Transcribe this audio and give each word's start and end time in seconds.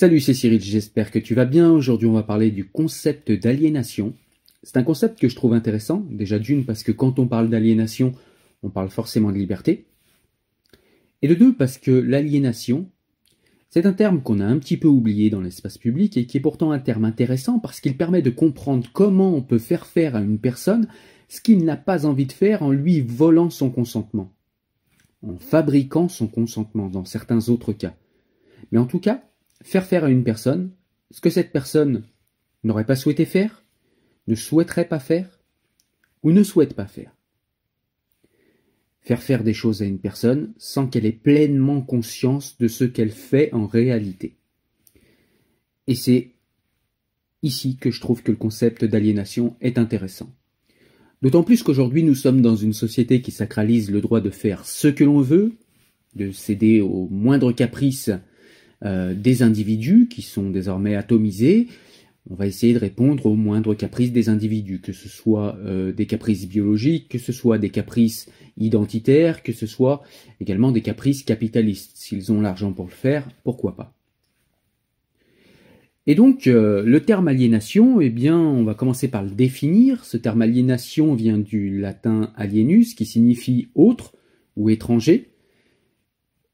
Salut, 0.00 0.20
c'est 0.20 0.32
Cyril, 0.32 0.62
j'espère 0.62 1.10
que 1.10 1.18
tu 1.18 1.34
vas 1.34 1.44
bien. 1.44 1.70
Aujourd'hui, 1.70 2.08
on 2.08 2.14
va 2.14 2.22
parler 2.22 2.50
du 2.50 2.64
concept 2.64 3.30
d'aliénation. 3.30 4.14
C'est 4.62 4.78
un 4.78 4.82
concept 4.82 5.18
que 5.20 5.28
je 5.28 5.36
trouve 5.36 5.52
intéressant, 5.52 6.06
déjà 6.10 6.38
d'une 6.38 6.64
parce 6.64 6.82
que 6.82 6.90
quand 6.90 7.18
on 7.18 7.28
parle 7.28 7.50
d'aliénation, 7.50 8.14
on 8.62 8.70
parle 8.70 8.88
forcément 8.88 9.30
de 9.30 9.36
liberté. 9.36 9.84
Et 11.20 11.28
de 11.28 11.34
deux 11.34 11.54
parce 11.54 11.76
que 11.76 11.90
l'aliénation, 11.90 12.88
c'est 13.68 13.84
un 13.84 13.92
terme 13.92 14.22
qu'on 14.22 14.40
a 14.40 14.46
un 14.46 14.58
petit 14.58 14.78
peu 14.78 14.88
oublié 14.88 15.28
dans 15.28 15.42
l'espace 15.42 15.76
public 15.76 16.16
et 16.16 16.24
qui 16.24 16.38
est 16.38 16.40
pourtant 16.40 16.70
un 16.70 16.78
terme 16.78 17.04
intéressant 17.04 17.58
parce 17.58 17.78
qu'il 17.78 17.98
permet 17.98 18.22
de 18.22 18.30
comprendre 18.30 18.88
comment 18.94 19.36
on 19.36 19.42
peut 19.42 19.58
faire 19.58 19.84
faire 19.84 20.16
à 20.16 20.22
une 20.22 20.38
personne 20.38 20.88
ce 21.28 21.42
qu'il 21.42 21.62
n'a 21.62 21.76
pas 21.76 22.06
envie 22.06 22.24
de 22.24 22.32
faire 22.32 22.62
en 22.62 22.70
lui 22.70 23.02
volant 23.02 23.50
son 23.50 23.68
consentement, 23.68 24.32
en 25.22 25.36
fabriquant 25.36 26.08
son 26.08 26.26
consentement 26.26 26.88
dans 26.88 27.04
certains 27.04 27.50
autres 27.50 27.74
cas. 27.74 27.94
Mais 28.72 28.78
en 28.78 28.86
tout 28.86 28.98
cas, 28.98 29.24
faire 29.62 29.84
faire 29.84 30.04
à 30.04 30.10
une 30.10 30.24
personne 30.24 30.70
ce 31.10 31.20
que 31.20 31.30
cette 31.30 31.52
personne 31.52 32.04
n'aurait 32.62 32.86
pas 32.86 32.96
souhaité 32.96 33.24
faire, 33.24 33.64
ne 34.26 34.34
souhaiterait 34.34 34.88
pas 34.88 35.00
faire, 35.00 35.40
ou 36.22 36.32
ne 36.32 36.42
souhaite 36.42 36.74
pas 36.74 36.86
faire. 36.86 37.16
Faire 39.00 39.22
faire 39.22 39.42
des 39.42 39.54
choses 39.54 39.82
à 39.82 39.86
une 39.86 39.98
personne 39.98 40.52
sans 40.58 40.86
qu'elle 40.86 41.06
ait 41.06 41.12
pleinement 41.12 41.80
conscience 41.80 42.58
de 42.58 42.68
ce 42.68 42.84
qu'elle 42.84 43.10
fait 43.10 43.52
en 43.54 43.66
réalité. 43.66 44.36
Et 45.86 45.94
c'est 45.94 46.32
ici 47.42 47.76
que 47.76 47.90
je 47.90 48.00
trouve 48.00 48.22
que 48.22 48.30
le 48.30 48.36
concept 48.36 48.84
d'aliénation 48.84 49.56
est 49.60 49.78
intéressant. 49.78 50.30
D'autant 51.22 51.42
plus 51.42 51.62
qu'aujourd'hui 51.62 52.02
nous 52.02 52.14
sommes 52.14 52.42
dans 52.42 52.56
une 52.56 52.72
société 52.72 53.22
qui 53.22 53.30
sacralise 53.30 53.90
le 53.90 54.00
droit 54.00 54.20
de 54.20 54.30
faire 54.30 54.64
ce 54.66 54.88
que 54.88 55.04
l'on 55.04 55.20
veut, 55.20 55.52
de 56.14 56.30
céder 56.30 56.80
aux 56.80 57.08
moindres 57.10 57.54
caprices 57.54 58.10
euh, 58.84 59.14
des 59.14 59.42
individus 59.42 60.08
qui 60.08 60.22
sont 60.22 60.50
désormais 60.50 60.94
atomisés. 60.94 61.68
On 62.30 62.34
va 62.34 62.46
essayer 62.46 62.74
de 62.74 62.78
répondre 62.78 63.26
aux 63.26 63.34
moindres 63.34 63.76
caprices 63.76 64.12
des 64.12 64.28
individus, 64.28 64.80
que 64.80 64.92
ce 64.92 65.08
soit 65.08 65.56
euh, 65.64 65.92
des 65.92 66.06
caprices 66.06 66.46
biologiques, 66.48 67.08
que 67.08 67.18
ce 67.18 67.32
soit 67.32 67.58
des 67.58 67.70
caprices 67.70 68.28
identitaires, 68.56 69.42
que 69.42 69.52
ce 69.52 69.66
soit 69.66 70.02
également 70.40 70.70
des 70.70 70.82
caprices 70.82 71.22
capitalistes. 71.22 71.92
S'ils 71.94 72.30
ont 72.30 72.40
l'argent 72.40 72.72
pour 72.72 72.86
le 72.86 72.92
faire, 72.92 73.28
pourquoi 73.42 73.74
pas? 73.74 73.94
Et 76.06 76.14
donc, 76.14 76.46
euh, 76.46 76.82
le 76.82 77.00
terme 77.00 77.28
aliénation, 77.28 78.00
eh 78.00 78.10
bien, 78.10 78.38
on 78.38 78.64
va 78.64 78.74
commencer 78.74 79.08
par 79.08 79.22
le 79.22 79.30
définir. 79.30 80.04
Ce 80.04 80.16
terme 80.16 80.42
aliénation 80.42 81.14
vient 81.14 81.38
du 81.38 81.78
latin 81.78 82.32
alienus, 82.36 82.94
qui 82.94 83.06
signifie 83.06 83.68
autre 83.74 84.14
ou 84.56 84.70
étranger. 84.70 85.29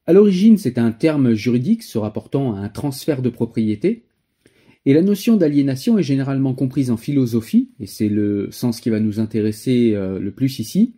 À 0.09 0.13
l'origine, 0.13 0.57
c'est 0.57 0.77
un 0.77 0.93
terme 0.93 1.33
juridique 1.33 1.83
se 1.83 1.97
rapportant 1.97 2.55
à 2.55 2.59
un 2.59 2.69
transfert 2.69 3.21
de 3.21 3.29
propriété, 3.29 4.05
et 4.85 4.93
la 4.93 5.01
notion 5.01 5.35
d'aliénation 5.35 5.97
est 5.97 6.03
généralement 6.03 6.53
comprise 6.53 6.91
en 6.91 6.95
philosophie, 6.95 7.71
et 7.81 7.87
c'est 7.87 8.07
le 8.07 8.47
sens 8.51 8.79
qui 8.79 8.89
va 8.89 9.01
nous 9.01 9.19
intéresser 9.19 9.91
euh, 9.95 10.17
le 10.17 10.31
plus 10.31 10.59
ici, 10.59 10.93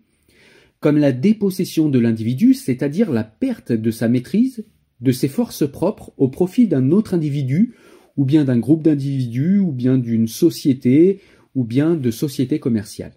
comme 0.79 0.99
la 0.99 1.11
dépossession 1.11 1.89
de 1.89 1.97
l'individu, 1.97 2.53
c'est-à-dire 2.53 3.11
la 3.11 3.23
perte 3.23 3.71
de 3.71 3.89
sa 3.89 4.07
maîtrise, 4.07 4.63
de 5.01 5.11
ses 5.11 5.27
forces 5.27 5.67
propres 5.67 6.13
au 6.17 6.27
profit 6.27 6.67
d'un 6.67 6.91
autre 6.91 7.15
individu, 7.15 7.73
ou 8.15 8.25
bien 8.25 8.45
d'un 8.45 8.59
groupe 8.59 8.83
d'individus, 8.83 9.57
ou 9.57 9.71
bien 9.71 9.97
d'une 9.97 10.27
société, 10.27 11.19
ou 11.55 11.63
bien 11.63 11.95
de 11.95 12.11
société 12.11 12.59
commerciale. 12.59 13.13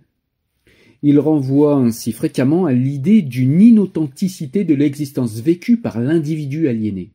Il 1.03 1.19
renvoie 1.19 1.75
ainsi 1.75 2.13
fréquemment 2.13 2.67
à 2.67 2.73
l'idée 2.73 3.23
d'une 3.23 3.61
inauthenticité 3.61 4.65
de 4.65 4.75
l'existence 4.75 5.41
vécue 5.41 5.77
par 5.77 6.01
l'individu 6.01 6.69
aliéné. 6.69 7.11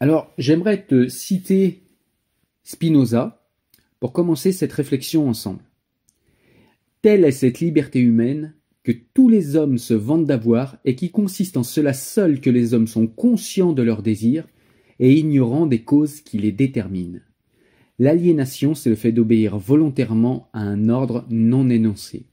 Alors, 0.00 0.32
j'aimerais 0.38 0.84
te 0.86 1.08
citer 1.08 1.82
Spinoza 2.62 3.44
pour 3.98 4.12
commencer 4.12 4.52
cette 4.52 4.72
réflexion 4.72 5.28
ensemble. 5.28 5.64
Telle 7.02 7.24
est 7.24 7.32
cette 7.32 7.58
liberté 7.58 7.98
humaine 7.98 8.54
que 8.84 8.92
tous 8.92 9.28
les 9.28 9.56
hommes 9.56 9.78
se 9.78 9.94
vantent 9.94 10.26
d'avoir 10.26 10.78
et 10.84 10.94
qui 10.94 11.10
consiste 11.10 11.56
en 11.56 11.62
cela 11.64 11.92
seul 11.92 12.40
que 12.40 12.50
les 12.50 12.74
hommes 12.74 12.86
sont 12.86 13.08
conscients 13.08 13.72
de 13.72 13.82
leurs 13.82 14.02
désirs 14.02 14.46
et 15.00 15.12
ignorants 15.12 15.66
des 15.66 15.82
causes 15.82 16.20
qui 16.20 16.38
les 16.38 16.52
déterminent. 16.52 17.20
L'aliénation, 17.98 18.74
c'est 18.74 18.90
le 18.90 18.96
fait 18.96 19.12
d'obéir 19.12 19.58
volontairement 19.58 20.48
à 20.52 20.60
un 20.60 20.88
ordre 20.88 21.26
non 21.30 21.68
énoncé. 21.68 22.26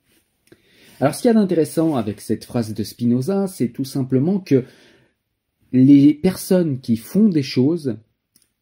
Alors 0.99 1.13
ce 1.13 1.21
qu'il 1.21 1.29
y 1.29 1.31
a 1.31 1.33
d'intéressant 1.33 1.95
avec 1.95 2.21
cette 2.21 2.45
phrase 2.45 2.73
de 2.73 2.83
Spinoza, 2.83 3.47
c'est 3.47 3.69
tout 3.69 3.83
simplement 3.83 4.39
que 4.39 4.63
les 5.73 6.13
personnes 6.13 6.79
qui 6.79 6.95
font 6.95 7.27
des 7.27 7.43
choses, 7.43 7.97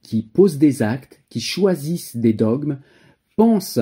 qui 0.01 0.23
posent 0.23 0.57
des 0.57 0.81
actes, 0.81 1.21
qui 1.29 1.41
choisissent 1.41 2.15
des 2.15 2.33
dogmes, 2.33 2.79
pensent 3.35 3.79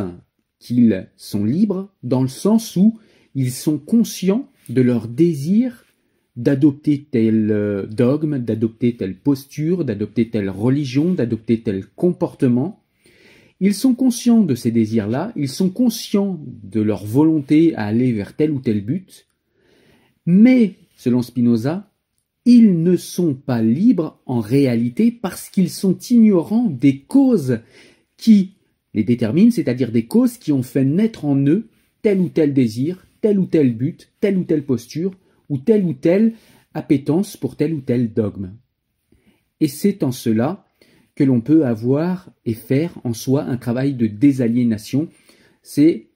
qu'ils 0.59 1.09
sont 1.15 1.45
libres 1.45 1.93
dans 2.03 2.21
le 2.21 2.27
sens 2.27 2.75
où 2.75 2.99
ils 3.35 3.51
sont 3.51 3.77
conscients 3.77 4.49
de 4.69 4.81
leur 4.81 5.07
désir 5.07 5.85
d'adopter 6.35 7.07
tel 7.09 7.51
euh, 7.51 7.85
dogme, 7.85 8.39
d'adopter 8.39 8.95
telle 8.95 9.17
posture, 9.17 9.83
d'adopter 9.83 10.29
telle 10.29 10.49
religion, 10.49 11.13
d'adopter 11.13 11.61
tel 11.61 11.85
comportement, 11.87 12.80
ils 13.61 13.75
sont 13.75 13.93
conscients 13.93 14.41
de 14.41 14.55
ces 14.55 14.71
désirs-là, 14.71 15.31
ils 15.35 15.47
sont 15.47 15.69
conscients 15.69 16.39
de 16.63 16.81
leur 16.81 17.05
volonté 17.05 17.75
à 17.75 17.85
aller 17.85 18.11
vers 18.11 18.35
tel 18.35 18.51
ou 18.51 18.59
tel 18.59 18.83
but, 18.83 19.27
mais, 20.25 20.75
selon 20.97 21.21
Spinoza, 21.21 21.87
ils 22.45 22.81
ne 22.81 22.95
sont 22.95 23.35
pas 23.35 23.61
libres 23.61 24.19
en 24.25 24.39
réalité 24.39 25.11
parce 25.11 25.49
qu'ils 25.49 25.69
sont 25.69 25.97
ignorants 25.97 26.69
des 26.69 27.01
causes 27.01 27.59
qui 28.17 28.53
les 28.95 29.03
déterminent, 29.03 29.51
c'est-à-dire 29.51 29.91
des 29.91 30.05
causes 30.05 30.37
qui 30.37 30.51
ont 30.51 30.63
fait 30.63 30.83
naître 30.83 31.25
en 31.25 31.37
eux 31.45 31.69
tel 32.01 32.19
ou 32.19 32.29
tel 32.29 32.53
désir, 32.53 33.05
tel 33.21 33.37
ou 33.37 33.45
tel 33.45 33.75
but, 33.75 34.11
telle 34.19 34.37
ou 34.37 34.43
telle 34.43 34.63
posture, 34.63 35.13
ou 35.49 35.59
telle 35.59 35.85
ou 35.85 35.93
telle 35.93 36.33
appétence 36.73 37.37
pour 37.37 37.55
tel 37.55 37.73
ou 37.73 37.81
tel 37.81 38.11
dogme. 38.11 38.53
Et 39.59 39.67
c'est 39.67 40.01
en 40.01 40.11
cela 40.11 40.65
que 41.21 41.25
l'on 41.27 41.39
peut 41.39 41.67
avoir 41.67 42.31
et 42.45 42.55
faire 42.55 42.97
en 43.03 43.13
soi 43.13 43.43
un 43.43 43.57
travail 43.57 43.93
de 43.93 44.07
désaliénation, 44.07 45.07
c'est 45.61 46.09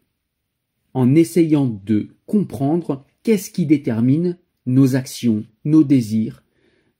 en 0.95 1.13
essayant 1.13 1.67
de 1.67 2.09
comprendre 2.25 3.05
qu'est-ce 3.21 3.51
qui 3.51 3.67
détermine 3.67 4.39
nos 4.65 4.95
actions, 4.95 5.45
nos 5.63 5.83
désirs, 5.83 6.43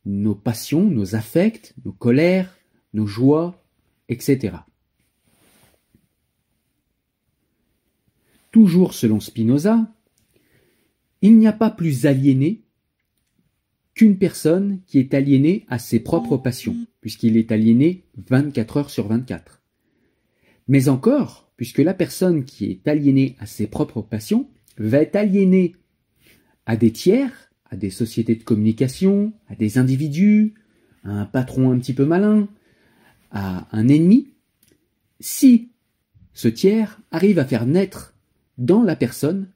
nos 0.06 0.36
passions, 0.36 0.84
nos 0.88 1.16
affects, 1.16 1.74
nos 1.84 1.94
colères, 1.94 2.56
nos 2.94 3.08
joies, 3.08 3.60
etc. 4.08 4.58
Toujours 8.52 8.94
selon 8.94 9.20
Spinoza, 9.20 9.92
il 11.24 11.40
n'y 11.40 11.48
a 11.48 11.54
pas 11.54 11.72
plus 11.72 12.06
aliéné 12.06 12.65
qu'une 13.96 14.18
personne 14.18 14.82
qui 14.86 15.00
est 15.00 15.14
aliénée 15.14 15.66
à 15.70 15.80
ses 15.80 16.00
propres 16.00 16.38
passions, 16.38 16.76
puisqu'il 17.02 17.38
est 17.38 17.52
aliéné 17.52 18.04
24 18.28 18.78
heures 18.78 18.90
sur 18.90 19.08
24. 19.08 19.62
Mais 20.68 20.90
encore, 20.90 21.50
puisque 21.56 21.80
la 21.80 21.94
personne 21.94 22.44
qui 22.44 22.66
est 22.66 22.88
aliénée 22.88 23.36
à 23.40 23.46
ses 23.46 23.68
propres 23.68 24.02
passions 24.02 24.50
va 24.78 25.00
être 25.00 25.16
aliénée 25.16 25.76
à 26.66 26.76
des 26.76 26.92
tiers, 26.92 27.52
à 27.70 27.78
des 27.78 27.90
sociétés 27.90 28.36
de 28.36 28.44
communication, 28.44 29.32
à 29.48 29.56
des 29.56 29.78
individus, 29.78 30.56
à 31.06 31.12
un 31.12 31.26
patron 31.26 31.72
un 31.72 31.80
petit 31.80 31.94
peu 31.94 32.06
malin, 32.06 32.50
à 33.32 33.68
un 33.72 33.88
ennemi, 33.88 34.34
si 35.22 35.70
ce 36.34 36.50
tiers 36.50 37.00
arrive 37.12 37.40
à 37.40 37.46
faire 37.46 37.66
naître 37.66 38.14
dans 38.58 38.84
la 38.84 38.98
personne 38.98 39.48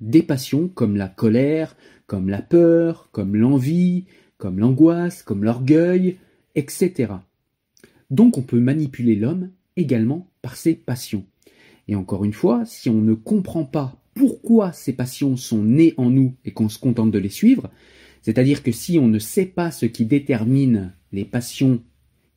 des 0.00 0.22
passions 0.22 0.68
comme 0.68 0.96
la 0.96 1.08
colère, 1.08 1.76
comme 2.06 2.28
la 2.28 2.42
peur, 2.42 3.08
comme 3.12 3.36
l'envie, 3.36 4.06
comme 4.36 4.58
l'angoisse, 4.58 5.22
comme 5.22 5.44
l'orgueil, 5.44 6.18
etc. 6.54 7.14
Donc 8.10 8.38
on 8.38 8.42
peut 8.42 8.60
manipuler 8.60 9.16
l'homme 9.16 9.50
également 9.76 10.30
par 10.42 10.56
ses 10.56 10.74
passions. 10.74 11.24
Et 11.88 11.94
encore 11.94 12.24
une 12.24 12.32
fois, 12.32 12.64
si 12.64 12.88
on 12.88 13.00
ne 13.00 13.14
comprend 13.14 13.64
pas 13.64 14.00
pourquoi 14.14 14.72
ces 14.72 14.92
passions 14.92 15.36
sont 15.36 15.62
nées 15.62 15.94
en 15.96 16.10
nous 16.10 16.34
et 16.44 16.52
qu'on 16.52 16.68
se 16.68 16.78
contente 16.78 17.10
de 17.10 17.18
les 17.18 17.28
suivre, 17.28 17.70
c'est-à-dire 18.22 18.62
que 18.62 18.72
si 18.72 18.98
on 18.98 19.08
ne 19.08 19.18
sait 19.18 19.46
pas 19.46 19.70
ce 19.70 19.86
qui 19.86 20.06
détermine 20.06 20.94
les 21.12 21.24
passions 21.24 21.82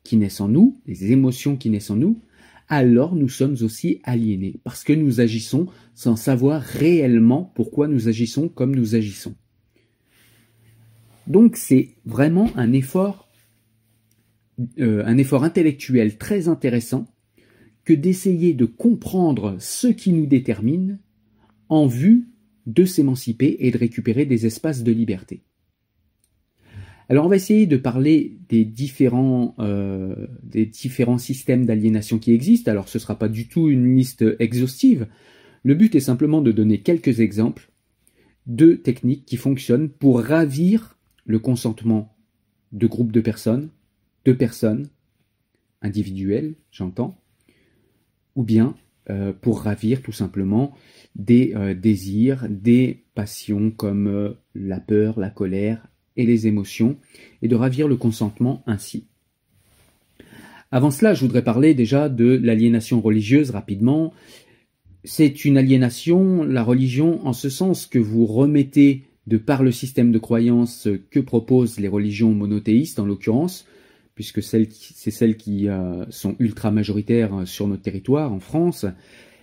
qui 0.04 0.16
naissent 0.16 0.40
en 0.40 0.48
nous, 0.48 0.80
les 0.86 1.12
émotions 1.12 1.56
qui 1.56 1.70
naissent 1.70 1.90
en 1.90 1.96
nous, 1.96 2.20
alors 2.68 3.14
nous 3.14 3.28
sommes 3.28 3.56
aussi 3.62 4.00
aliénés, 4.04 4.60
parce 4.64 4.84
que 4.84 4.92
nous 4.92 5.20
agissons 5.20 5.66
sans 5.94 6.16
savoir 6.16 6.60
réellement 6.60 7.50
pourquoi 7.54 7.88
nous 7.88 8.08
agissons 8.08 8.48
comme 8.48 8.76
nous 8.76 8.94
agissons. 8.94 9.34
Donc 11.28 11.56
c'est 11.56 11.90
vraiment 12.06 12.50
un 12.56 12.72
effort, 12.72 13.28
euh, 14.78 15.02
un 15.04 15.18
effort 15.18 15.44
intellectuel 15.44 16.16
très 16.16 16.48
intéressant 16.48 17.06
que 17.84 17.92
d'essayer 17.92 18.54
de 18.54 18.64
comprendre 18.64 19.56
ce 19.60 19.88
qui 19.88 20.12
nous 20.12 20.26
détermine 20.26 20.98
en 21.68 21.86
vue 21.86 22.28
de 22.66 22.84
s'émanciper 22.84 23.56
et 23.60 23.70
de 23.70 23.78
récupérer 23.78 24.24
des 24.24 24.46
espaces 24.46 24.82
de 24.82 24.92
liberté. 24.92 25.42
Alors 27.10 27.24
on 27.24 27.28
va 27.28 27.36
essayer 27.36 27.66
de 27.66 27.76
parler 27.76 28.38
des 28.48 28.64
différents, 28.64 29.54
euh, 29.58 30.26
des 30.42 30.66
différents 30.66 31.18
systèmes 31.18 31.64
d'aliénation 31.64 32.18
qui 32.18 32.32
existent. 32.32 32.70
Alors 32.70 32.88
ce 32.88 32.98
ne 32.98 33.00
sera 33.00 33.18
pas 33.18 33.28
du 33.28 33.48
tout 33.48 33.68
une 33.68 33.96
liste 33.96 34.24
exhaustive. 34.38 35.06
Le 35.62 35.74
but 35.74 35.94
est 35.94 36.00
simplement 36.00 36.40
de 36.40 36.52
donner 36.52 36.80
quelques 36.80 37.20
exemples 37.20 37.70
de 38.46 38.72
techniques 38.74 39.26
qui 39.26 39.36
fonctionnent 39.36 39.90
pour 39.90 40.20
ravir 40.20 40.97
le 41.28 41.38
consentement 41.38 42.16
de 42.72 42.86
groupes 42.86 43.12
de 43.12 43.20
personnes, 43.20 43.68
de 44.24 44.32
personnes, 44.32 44.88
individuelles, 45.82 46.54
j'entends, 46.72 47.20
ou 48.34 48.42
bien 48.42 48.74
euh, 49.10 49.32
pour 49.32 49.60
ravir 49.60 50.02
tout 50.02 50.12
simplement 50.12 50.74
des 51.14 51.52
euh, 51.54 51.74
désirs, 51.74 52.46
des 52.48 53.04
passions 53.14 53.70
comme 53.70 54.08
euh, 54.08 54.38
la 54.54 54.80
peur, 54.80 55.20
la 55.20 55.30
colère 55.30 55.86
et 56.16 56.24
les 56.24 56.46
émotions, 56.46 56.96
et 57.42 57.48
de 57.48 57.54
ravir 57.54 57.88
le 57.88 57.96
consentement 57.96 58.62
ainsi. 58.66 59.06
Avant 60.70 60.90
cela, 60.90 61.14
je 61.14 61.20
voudrais 61.20 61.44
parler 61.44 61.74
déjà 61.74 62.08
de 62.08 62.40
l'aliénation 62.42 63.00
religieuse 63.00 63.50
rapidement. 63.50 64.12
C'est 65.04 65.44
une 65.44 65.58
aliénation, 65.58 66.42
la 66.42 66.62
religion, 66.62 67.26
en 67.26 67.32
ce 67.32 67.50
sens 67.50 67.86
que 67.86 67.98
vous 67.98 68.26
remettez 68.26 69.07
de 69.28 69.36
par 69.36 69.62
le 69.62 69.70
système 69.70 70.10
de 70.10 70.18
croyance 70.18 70.88
que 71.10 71.20
proposent 71.20 71.78
les 71.78 71.88
religions 71.88 72.32
monothéistes 72.32 72.98
en 72.98 73.04
l'occurrence, 73.04 73.66
puisque 74.14 74.42
c'est 74.42 74.66
celles 75.10 75.36
qui 75.36 75.68
euh, 75.68 76.04
sont 76.10 76.34
ultra 76.38 76.70
majoritaires 76.70 77.42
sur 77.44 77.68
notre 77.68 77.82
territoire 77.82 78.32
en 78.32 78.40
France, 78.40 78.86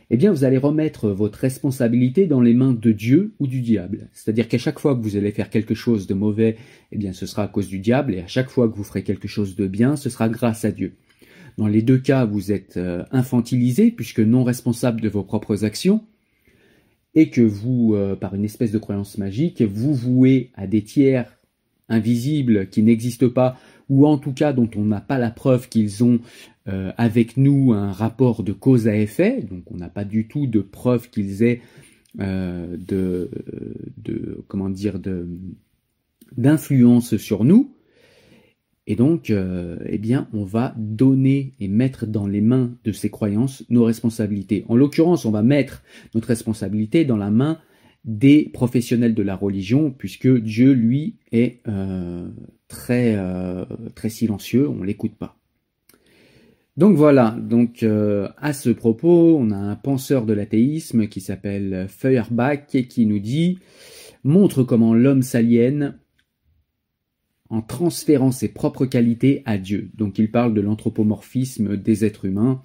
eh 0.10 0.18
bien 0.18 0.32
vous 0.32 0.44
allez 0.44 0.58
remettre 0.58 1.10
votre 1.10 1.40
responsabilité 1.40 2.26
dans 2.26 2.42
les 2.42 2.54
mains 2.54 2.74
de 2.74 2.92
Dieu 2.92 3.34
ou 3.40 3.48
du 3.48 3.62
diable. 3.62 4.10
C'est-à-dire 4.12 4.48
qu'à 4.48 4.58
chaque 4.58 4.80
fois 4.80 4.96
que 4.96 5.02
vous 5.02 5.18
allez 5.18 5.32
faire 5.32 5.50
quelque 5.50 5.76
chose 5.76 6.08
de 6.08 6.14
mauvais, 6.14 6.58
eh 6.92 6.98
bien 6.98 7.14
ce 7.14 7.28
sera 7.28 7.44
à 7.44 7.48
cause 7.48 7.68
du 7.68 7.80
diable, 7.80 8.16
et 8.16 8.22
à 8.22 8.28
chaque 8.28 8.50
fois 8.50 8.68
que 8.68 8.76
vous 8.76 8.84
ferez 8.84 9.04
quelque 9.04 9.28
chose 9.28 9.56
de 9.56 9.68
bien, 9.68 9.96
ce 9.96 10.10
sera 10.10 10.30
grâce 10.30 10.66
à 10.66 10.72
Dieu. 10.72 10.94
Dans 11.58 11.68
les 11.68 11.82
deux 11.82 12.00
cas, 12.00 12.26
vous 12.26 12.52
êtes 12.52 12.78
euh, 12.78 13.04
infantilisé, 13.12 13.92
puisque 13.92 14.20
non 14.20 14.44
responsable 14.44 15.00
de 15.00 15.10
vos 15.10 15.24
propres 15.24 15.64
actions, 15.64 16.04
et 17.16 17.30
que 17.30 17.42
vous, 17.42 17.94
euh, 17.96 18.16
par 18.16 18.36
une 18.36 18.46
espèce 18.46 18.72
de 18.72 18.78
croyance 18.78 19.18
magique, 19.18 19.62
vous 19.62 19.94
vouez 19.94 20.52
à 20.56 20.68
des 20.68 20.84
tiers 20.84 21.38
invisibles 21.88 22.68
qui 22.68 22.84
n'existent 22.84 23.30
pas, 23.30 23.58
ou 23.90 24.06
en 24.06 24.18
tout 24.18 24.34
cas 24.34 24.54
dont 24.54 24.70
on 24.76 24.84
n'a 24.84 25.02
pas 25.02 25.18
la 25.18 25.32
preuve 25.32 25.70
qu'ils 25.70 26.04
ont 26.04 26.20
euh, 26.68 26.92
avec 26.98 27.38
nous 27.38 27.74
un 27.74 27.92
rapport 27.92 28.44
de 28.44 28.52
cause 28.52 28.88
à 28.88 28.96
effet, 28.96 29.42
donc 29.42 29.72
on 29.72 29.78
n'a 29.78 29.90
pas 29.90 30.04
du 30.04 30.28
tout 30.28 30.48
de 30.48 30.62
preuve 30.62 31.10
qu'ils 31.10 31.44
aient 31.44 31.62
euh, 32.20 32.76
de, 32.78 33.30
comment 34.48 34.70
dire 34.70 35.00
d'influence 36.36 37.18
sur 37.18 37.44
nous, 37.44 37.75
et 38.88 38.96
donc, 38.96 39.30
euh, 39.30 39.78
eh 39.88 39.98
bien, 39.98 40.28
on 40.34 40.44
va 40.44 40.76
donner 40.78 41.54
et 41.60 41.68
mettre 41.68 42.06
dans 42.06 42.28
les 42.28 42.42
mains 42.42 42.72
de 42.84 42.92
ces 42.92 43.10
croyances 43.10 43.64
nos 43.70 43.84
responsabilités. 43.84 44.64
En 44.70 44.76
l'occurrence, 44.76 45.26
on 45.26 45.32
va 45.32 45.42
mettre 45.42 45.84
notre 46.14 46.28
responsabilité 46.28 47.04
dans 47.04 47.18
la 47.18 47.32
main 47.32 47.60
des 48.04 48.52
professionnels 48.54 49.16
de 49.16 49.24
la 49.24 49.36
religion, 49.36 49.90
puisque 49.90 50.28
Dieu, 50.28 50.74
lui, 50.74 51.16
est 51.32 51.62
euh, 51.68 52.30
très, 52.68 53.16
euh, 53.16 53.66
très 53.96 54.10
silencieux, 54.10 54.70
on 54.70 54.84
l'écoute 54.84 55.16
pas. 55.16 55.36
Donc 56.78 56.98
voilà, 56.98 57.38
donc 57.42 57.84
à 57.84 58.52
ce 58.52 58.70
propos, 58.70 59.38
on 59.40 59.52
a 59.52 59.56
un 59.56 59.78
penseur 59.78 60.26
de 60.26 60.34
l'athéisme 60.34 61.08
qui 61.08 61.22
s'appelle 61.22 61.88
Feuerbach 61.88 62.76
et 62.76 62.86
qui 62.86 63.06
nous 63.06 63.20
dit 63.20 63.60
montre 64.26 64.62
comment 64.62 64.94
l'homme 64.94 65.22
s'aliène 65.22 65.98
en 67.50 67.62
transférant 67.62 68.32
ses 68.32 68.48
propres 68.48 68.86
qualités 68.86 69.44
à 69.46 69.58
Dieu. 69.58 69.90
Donc 69.96 70.18
il 70.18 70.32
parle 70.32 70.54
de 70.54 70.62
l'anthropomorphisme 70.62 71.78
des 71.78 72.06
êtres 72.06 72.26
humains. 72.26 72.62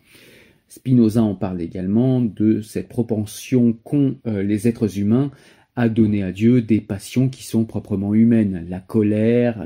Spinoza 0.69 1.23
en 1.23 1.35
parle 1.35 1.61
également 1.61 2.21
de 2.21 2.63
cette 2.63 2.89
propension 2.89 3.73
qu'ont 3.73 4.17
euh, 4.27 4.43
les 4.43 4.69
êtres 4.69 4.99
humains 4.99 5.31
à 5.77 5.89
donner 5.89 6.23
à 6.23 6.33
Dieu 6.33 6.63
des 6.63 6.81
passions 6.81 7.29
qui 7.29 7.45
sont 7.45 7.65
proprement 7.65 8.15
humaines. 8.15 8.67
La 8.69 8.81
colère, 8.81 9.65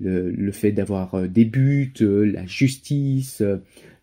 le, 0.00 0.52
fait 0.52 0.72
d'avoir 0.72 1.14
euh, 1.14 1.26
des 1.26 1.44
buts, 1.44 1.92
euh, 2.00 2.24
la 2.24 2.46
justice, 2.46 3.42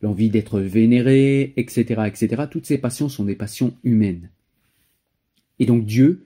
l'envie 0.01 0.29
d'être 0.29 0.59
vénéré, 0.59 1.53
etc., 1.57 2.03
etc. 2.07 2.43
Toutes 2.49 2.65
ces 2.65 2.77
passions 2.77 3.09
sont 3.09 3.25
des 3.25 3.35
passions 3.35 3.73
humaines. 3.83 4.29
Et 5.59 5.65
donc 5.65 5.85
Dieu 5.85 6.25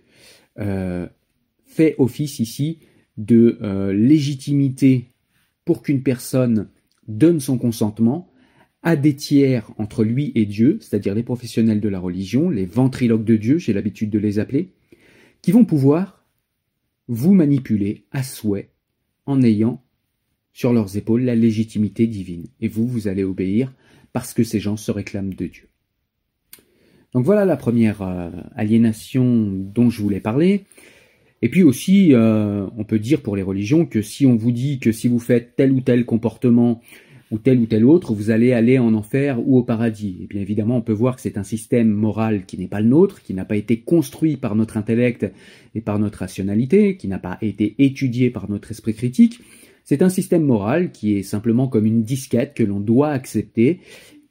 fait 0.57 1.95
office 1.97 2.39
ici 2.39 2.79
de 3.17 3.57
euh, 3.61 3.93
légitimité 3.93 5.11
pour 5.63 5.81
qu'une 5.81 6.03
personne 6.03 6.69
donne 7.07 7.39
son 7.39 7.57
consentement 7.57 8.31
à 8.83 8.95
des 8.95 9.15
tiers 9.15 9.71
entre 9.77 10.03
lui 10.03 10.31
et 10.35 10.45
Dieu, 10.45 10.77
c'est-à-dire 10.79 11.15
les 11.15 11.23
professionnels 11.23 11.81
de 11.81 11.89
la 11.89 11.99
religion, 11.99 12.49
les 12.49 12.65
ventriloques 12.65 13.25
de 13.25 13.35
Dieu, 13.35 13.57
j'ai 13.57 13.73
l'habitude 13.73 14.11
de 14.11 14.19
les 14.19 14.37
appeler, 14.37 14.73
qui 15.41 15.51
vont 15.51 15.65
pouvoir 15.65 16.23
vous 17.07 17.33
manipuler 17.33 18.05
à 18.11 18.21
souhait 18.23 18.69
en 19.25 19.41
ayant 19.41 19.83
sur 20.53 20.71
leurs 20.71 20.97
épaules 20.97 21.23
la 21.23 21.35
légitimité 21.35 22.07
divine. 22.07 22.45
Et 22.61 22.67
vous, 22.67 22.87
vous 22.87 23.07
allez 23.07 23.23
obéir 23.23 23.73
parce 24.13 24.33
que 24.33 24.43
ces 24.43 24.59
gens 24.59 24.77
se 24.77 24.91
réclament 24.91 25.33
de 25.33 25.47
Dieu. 25.47 25.67
Donc 27.13 27.25
voilà 27.25 27.45
la 27.45 27.57
première 27.57 28.01
euh, 28.01 28.29
aliénation 28.55 29.45
dont 29.51 29.89
je 29.89 30.01
voulais 30.01 30.19
parler. 30.19 30.65
Et 31.41 31.49
puis 31.49 31.63
aussi, 31.63 32.13
euh, 32.13 32.65
on 32.77 32.83
peut 32.83 32.99
dire 32.99 33.21
pour 33.21 33.35
les 33.35 33.43
religions 33.43 33.85
que 33.85 34.01
si 34.01 34.25
on 34.25 34.35
vous 34.35 34.51
dit 34.51 34.79
que 34.79 34.91
si 34.91 35.07
vous 35.07 35.19
faites 35.19 35.55
tel 35.55 35.71
ou 35.71 35.81
tel 35.81 36.05
comportement 36.05 36.81
ou 37.31 37.39
tel 37.39 37.59
ou 37.59 37.65
tel 37.65 37.85
autre, 37.85 38.13
vous 38.13 38.29
allez 38.29 38.53
aller 38.53 38.79
en 38.79 38.93
enfer 38.93 39.39
ou 39.45 39.57
au 39.57 39.63
paradis. 39.63 40.17
Et 40.21 40.27
bien 40.27 40.41
évidemment, 40.41 40.77
on 40.77 40.81
peut 40.81 40.93
voir 40.93 41.15
que 41.15 41.21
c'est 41.21 41.37
un 41.37 41.43
système 41.43 41.89
moral 41.89 42.45
qui 42.45 42.57
n'est 42.57 42.67
pas 42.67 42.81
le 42.81 42.87
nôtre, 42.87 43.21
qui 43.21 43.33
n'a 43.33 43.45
pas 43.45 43.57
été 43.57 43.79
construit 43.79 44.37
par 44.37 44.55
notre 44.55 44.77
intellect 44.77 45.31
et 45.73 45.81
par 45.81 45.99
notre 45.99 46.19
rationalité, 46.19 46.97
qui 46.97 47.07
n'a 47.07 47.19
pas 47.19 47.37
été 47.41 47.75
étudié 47.79 48.29
par 48.29 48.49
notre 48.49 48.71
esprit 48.71 48.93
critique. 48.93 49.41
C'est 49.83 50.01
un 50.01 50.09
système 50.09 50.43
moral 50.43 50.91
qui 50.91 51.17
est 51.17 51.23
simplement 51.23 51.67
comme 51.67 51.85
une 51.85 52.03
disquette 52.03 52.53
que 52.53 52.63
l'on 52.63 52.79
doit 52.79 53.09
accepter 53.09 53.81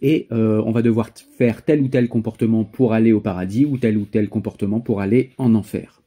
et 0.01 0.27
euh, 0.33 0.63
on 0.67 0.73
va 0.73 0.83
devoir 0.83 1.11
faire 1.39 1.65
tel 1.65 1.81
ou 1.81 1.89
tel 1.89 2.09
comportement 2.09 2.65
pour 2.65 2.93
aller 2.93 3.13
au 3.13 3.21
paradis 3.21 3.65
ou 3.65 3.79
tel 3.79 3.97
ou 3.97 4.05
tel 4.05 4.29
comportement 4.29 4.81
pour 4.81 5.01
aller 5.01 5.31
en 5.39 5.55
enfer. 5.55 6.04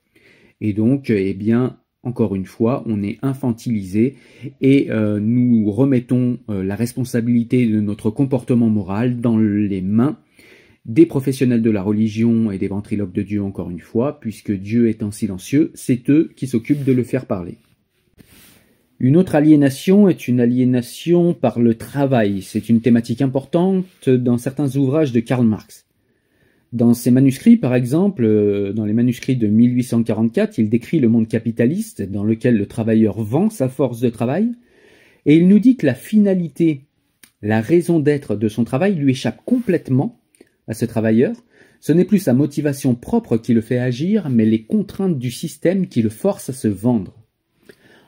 Et 0.61 0.73
donc, 0.73 1.09
eh 1.09 1.33
bien, 1.33 1.77
encore 2.03 2.35
une 2.35 2.45
fois, 2.45 2.83
on 2.85 3.03
est 3.03 3.17
infantilisé 3.21 4.15
et 4.61 4.89
euh, 4.91 5.19
nous 5.19 5.69
remettons 5.71 6.39
euh, 6.49 6.63
la 6.63 6.75
responsabilité 6.75 7.65
de 7.67 7.79
notre 7.79 8.09
comportement 8.09 8.69
moral 8.69 9.19
dans 9.19 9.37
les 9.37 9.81
mains 9.81 10.17
des 10.85 11.05
professionnels 11.05 11.61
de 11.61 11.69
la 11.69 11.83
religion 11.83 12.49
et 12.49 12.57
des 12.57 12.69
ventriloques 12.69 13.11
de 13.11 13.21
Dieu, 13.21 13.43
encore 13.43 13.69
une 13.69 13.81
fois, 13.81 14.19
puisque 14.21 14.53
Dieu 14.53 14.87
étant 14.87 15.11
silencieux, 15.11 15.71
c'est 15.73 16.09
eux 16.09 16.31
qui 16.35 16.47
s'occupent 16.47 16.85
de 16.85 16.93
le 16.93 17.03
faire 17.03 17.25
parler. 17.25 17.57
Une 18.99 19.17
autre 19.17 19.35
aliénation 19.35 20.07
est 20.07 20.27
une 20.27 20.39
aliénation 20.39 21.33
par 21.33 21.59
le 21.59 21.75
travail. 21.75 22.41
C'est 22.41 22.69
une 22.69 22.81
thématique 22.81 23.21
importante 23.21 23.85
dans 24.07 24.37
certains 24.37 24.75
ouvrages 24.77 25.11
de 25.11 25.19
Karl 25.19 25.45
Marx. 25.45 25.86
Dans 26.73 26.93
ses 26.93 27.11
manuscrits, 27.11 27.55
par 27.55 27.75
exemple, 27.75 28.25
euh, 28.25 28.73
dans 28.73 28.85
les 28.85 28.93
manuscrits 28.93 29.37
de 29.37 29.47
1844, 29.47 30.57
il 30.57 30.69
décrit 30.69 30.99
le 30.99 31.07
monde 31.07 31.27
capitaliste 31.27 32.01
dans 32.01 32.25
lequel 32.25 32.57
le 32.57 32.65
travailleur 32.65 33.21
vend 33.21 33.49
sa 33.49 33.69
force 33.69 34.01
de 34.01 34.09
travail, 34.09 34.51
et 35.25 35.37
il 35.37 35.47
nous 35.47 35.59
dit 35.59 35.77
que 35.77 35.85
la 35.85 35.95
finalité, 35.95 36.81
la 37.41 37.61
raison 37.61 37.99
d'être 37.99 38.35
de 38.35 38.49
son 38.49 38.65
travail 38.65 38.95
lui 38.95 39.11
échappe 39.11 39.43
complètement 39.45 40.19
à 40.67 40.73
ce 40.73 40.85
travailleur. 40.85 41.35
Ce 41.79 41.93
n'est 41.93 42.05
plus 42.05 42.19
sa 42.19 42.33
motivation 42.33 42.95
propre 42.95 43.37
qui 43.37 43.53
le 43.53 43.61
fait 43.61 43.79
agir, 43.79 44.29
mais 44.29 44.45
les 44.45 44.63
contraintes 44.63 45.19
du 45.19 45.31
système 45.31 45.87
qui 45.87 46.01
le 46.01 46.09
forcent 46.09 46.49
à 46.49 46.53
se 46.53 46.67
vendre. 46.67 47.26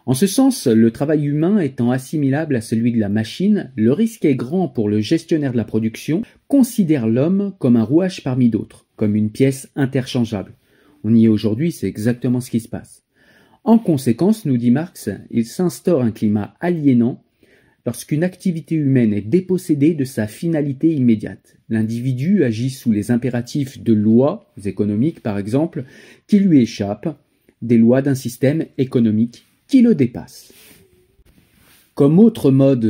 En 0.10 0.16
ce 0.16 0.26
sens, 0.26 0.66
le 0.66 0.90
travail 0.90 1.28
humain 1.28 1.60
étant 1.60 1.92
assimilable 1.92 2.56
à 2.56 2.62
celui 2.62 2.92
de 2.92 3.00
la 3.00 3.10
machine, 3.10 3.72
le 3.76 3.94
risque 3.94 4.26
est 4.26 4.34
grand 4.34 4.68
pour 4.68 4.90
le 4.90 5.02
gestionnaire 5.02 5.52
de 5.52 5.58
la 5.58 5.66
production, 5.66 6.24
considère 6.48 7.08
l'homme 7.08 7.54
comme 7.60 7.76
un 7.76 7.84
rouage 7.84 8.24
parmi 8.24 8.50
d'autres, 8.50 8.88
comme 8.96 9.16
une 9.16 9.30
pièce 9.30 9.70
interchangeable. 9.76 10.54
On 11.04 11.14
y 11.14 11.26
est 11.26 11.28
aujourd'hui, 11.28 11.72
c'est 11.72 11.86
exactement 11.86 12.42
ce 12.42 12.50
qui 12.50 12.60
se 12.60 12.68
passe. 12.68 13.04
En 13.64 13.78
conséquence, 13.78 14.46
nous 14.46 14.58
dit 14.58 14.72
Marx, 14.72 15.12
il 15.30 15.46
s'instaure 15.46 16.02
un 16.02 16.10
climat 16.10 16.56
aliénant 16.60 17.22
lorsqu'une 17.86 18.24
activité 18.24 18.74
humaine 18.74 19.14
est 19.14 19.22
dépossédée 19.22 19.94
de 19.94 20.06
sa 20.06 20.26
finalité 20.26 20.92
immédiate. 20.92 21.58
L'individu 21.70 22.44
agit 22.44 22.72
sous 22.72 22.92
les 22.92 23.12
impératifs 23.12 23.80
de 23.80 23.94
lois 23.94 24.52
économiques, 24.66 25.22
par 25.22 25.38
exemple, 25.38 25.84
qui 26.26 26.40
lui 26.40 26.62
échappent, 26.62 27.16
des 27.62 27.78
lois 27.78 28.02
d'un 28.02 28.16
système 28.16 28.66
économique 28.80 29.46
qui 29.70 29.82
le 29.82 29.96
dépasse. 29.96 30.52
Comme 31.96 32.20
autre 32.20 32.52
mode 32.52 32.86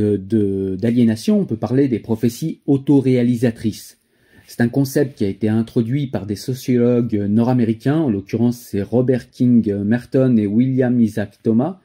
d'aliénation, 0.76 1.40
on 1.40 1.44
peut 1.44 1.56
parler 1.56 1.86
des 1.86 1.98
prophéties 1.98 2.60
autoréalisatrices. 2.66 3.98
C'est 4.46 4.62
un 4.62 4.68
concept 4.68 5.16
qui 5.18 5.24
a 5.24 5.28
été 5.28 5.48
introduit 5.48 6.08
par 6.08 6.26
des 6.26 6.34
sociologues 6.34 7.14
nord-américains, 7.14 7.98
en 7.98 8.10
l'occurrence 8.10 8.58
c'est 8.58 8.82
Robert 8.82 9.30
King 9.30 9.72
Merton 9.84 10.36
et 10.36 10.46
William 10.46 11.00
Isaac 11.00 11.38
Thomas, 11.42 11.78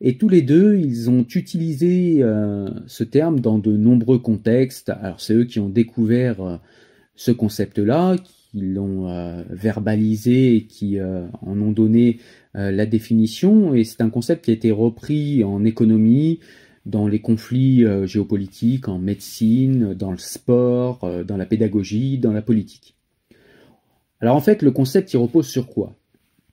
Et 0.00 0.16
tous 0.16 0.28
les 0.28 0.42
deux, 0.42 0.76
ils 0.76 1.10
ont 1.10 1.26
utilisé 1.34 2.18
euh, 2.20 2.68
ce 2.86 3.02
terme 3.02 3.40
dans 3.40 3.58
de 3.58 3.76
nombreux 3.76 4.20
contextes. 4.20 4.90
Alors 4.90 5.20
c'est 5.20 5.34
eux 5.34 5.44
qui 5.44 5.58
ont 5.58 5.68
découvert 5.68 6.40
euh, 6.40 6.56
ce 7.16 7.32
concept-là, 7.32 8.14
l'ont 8.60 9.08
euh, 9.08 9.42
verbalisé 9.50 10.56
et 10.56 10.66
qui 10.66 10.98
en 11.00 11.60
ont 11.60 11.72
donné 11.72 12.18
la 12.54 12.86
définition. 12.86 13.74
Et 13.74 13.84
c'est 13.84 14.00
un 14.00 14.10
concept 14.10 14.44
qui 14.44 14.50
a 14.50 14.54
été 14.54 14.70
repris 14.70 15.44
en 15.44 15.64
économie, 15.64 16.40
dans 16.86 17.06
les 17.06 17.20
conflits 17.20 17.84
géopolitiques, 18.04 18.88
en 18.88 18.98
médecine, 18.98 19.94
dans 19.94 20.10
le 20.10 20.18
sport, 20.18 21.24
dans 21.24 21.36
la 21.36 21.46
pédagogie, 21.46 22.18
dans 22.18 22.32
la 22.32 22.42
politique. 22.42 22.96
Alors 24.20 24.34
en 24.34 24.40
fait, 24.40 24.62
le 24.62 24.70
concept 24.70 25.12
il 25.12 25.18
repose 25.18 25.46
sur 25.46 25.66
quoi? 25.66 25.94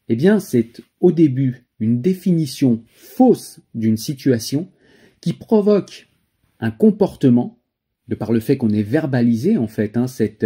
Eh 0.10 0.16
bien, 0.16 0.40
c'est 0.40 0.82
au 1.00 1.12
début 1.12 1.66
une 1.80 2.02
définition 2.02 2.84
fausse 2.94 3.60
d'une 3.74 3.98
situation 3.98 4.68
qui 5.22 5.34
provoque 5.34 6.08
un 6.60 6.72
comportement, 6.72 7.60
de 8.08 8.16
par 8.16 8.32
le 8.32 8.40
fait 8.40 8.58
qu'on 8.58 8.70
ait 8.70 8.84
verbalisé 8.84 9.58
en 9.58 9.68
fait 9.68 9.98
hein, 9.98 10.08
cette, 10.08 10.46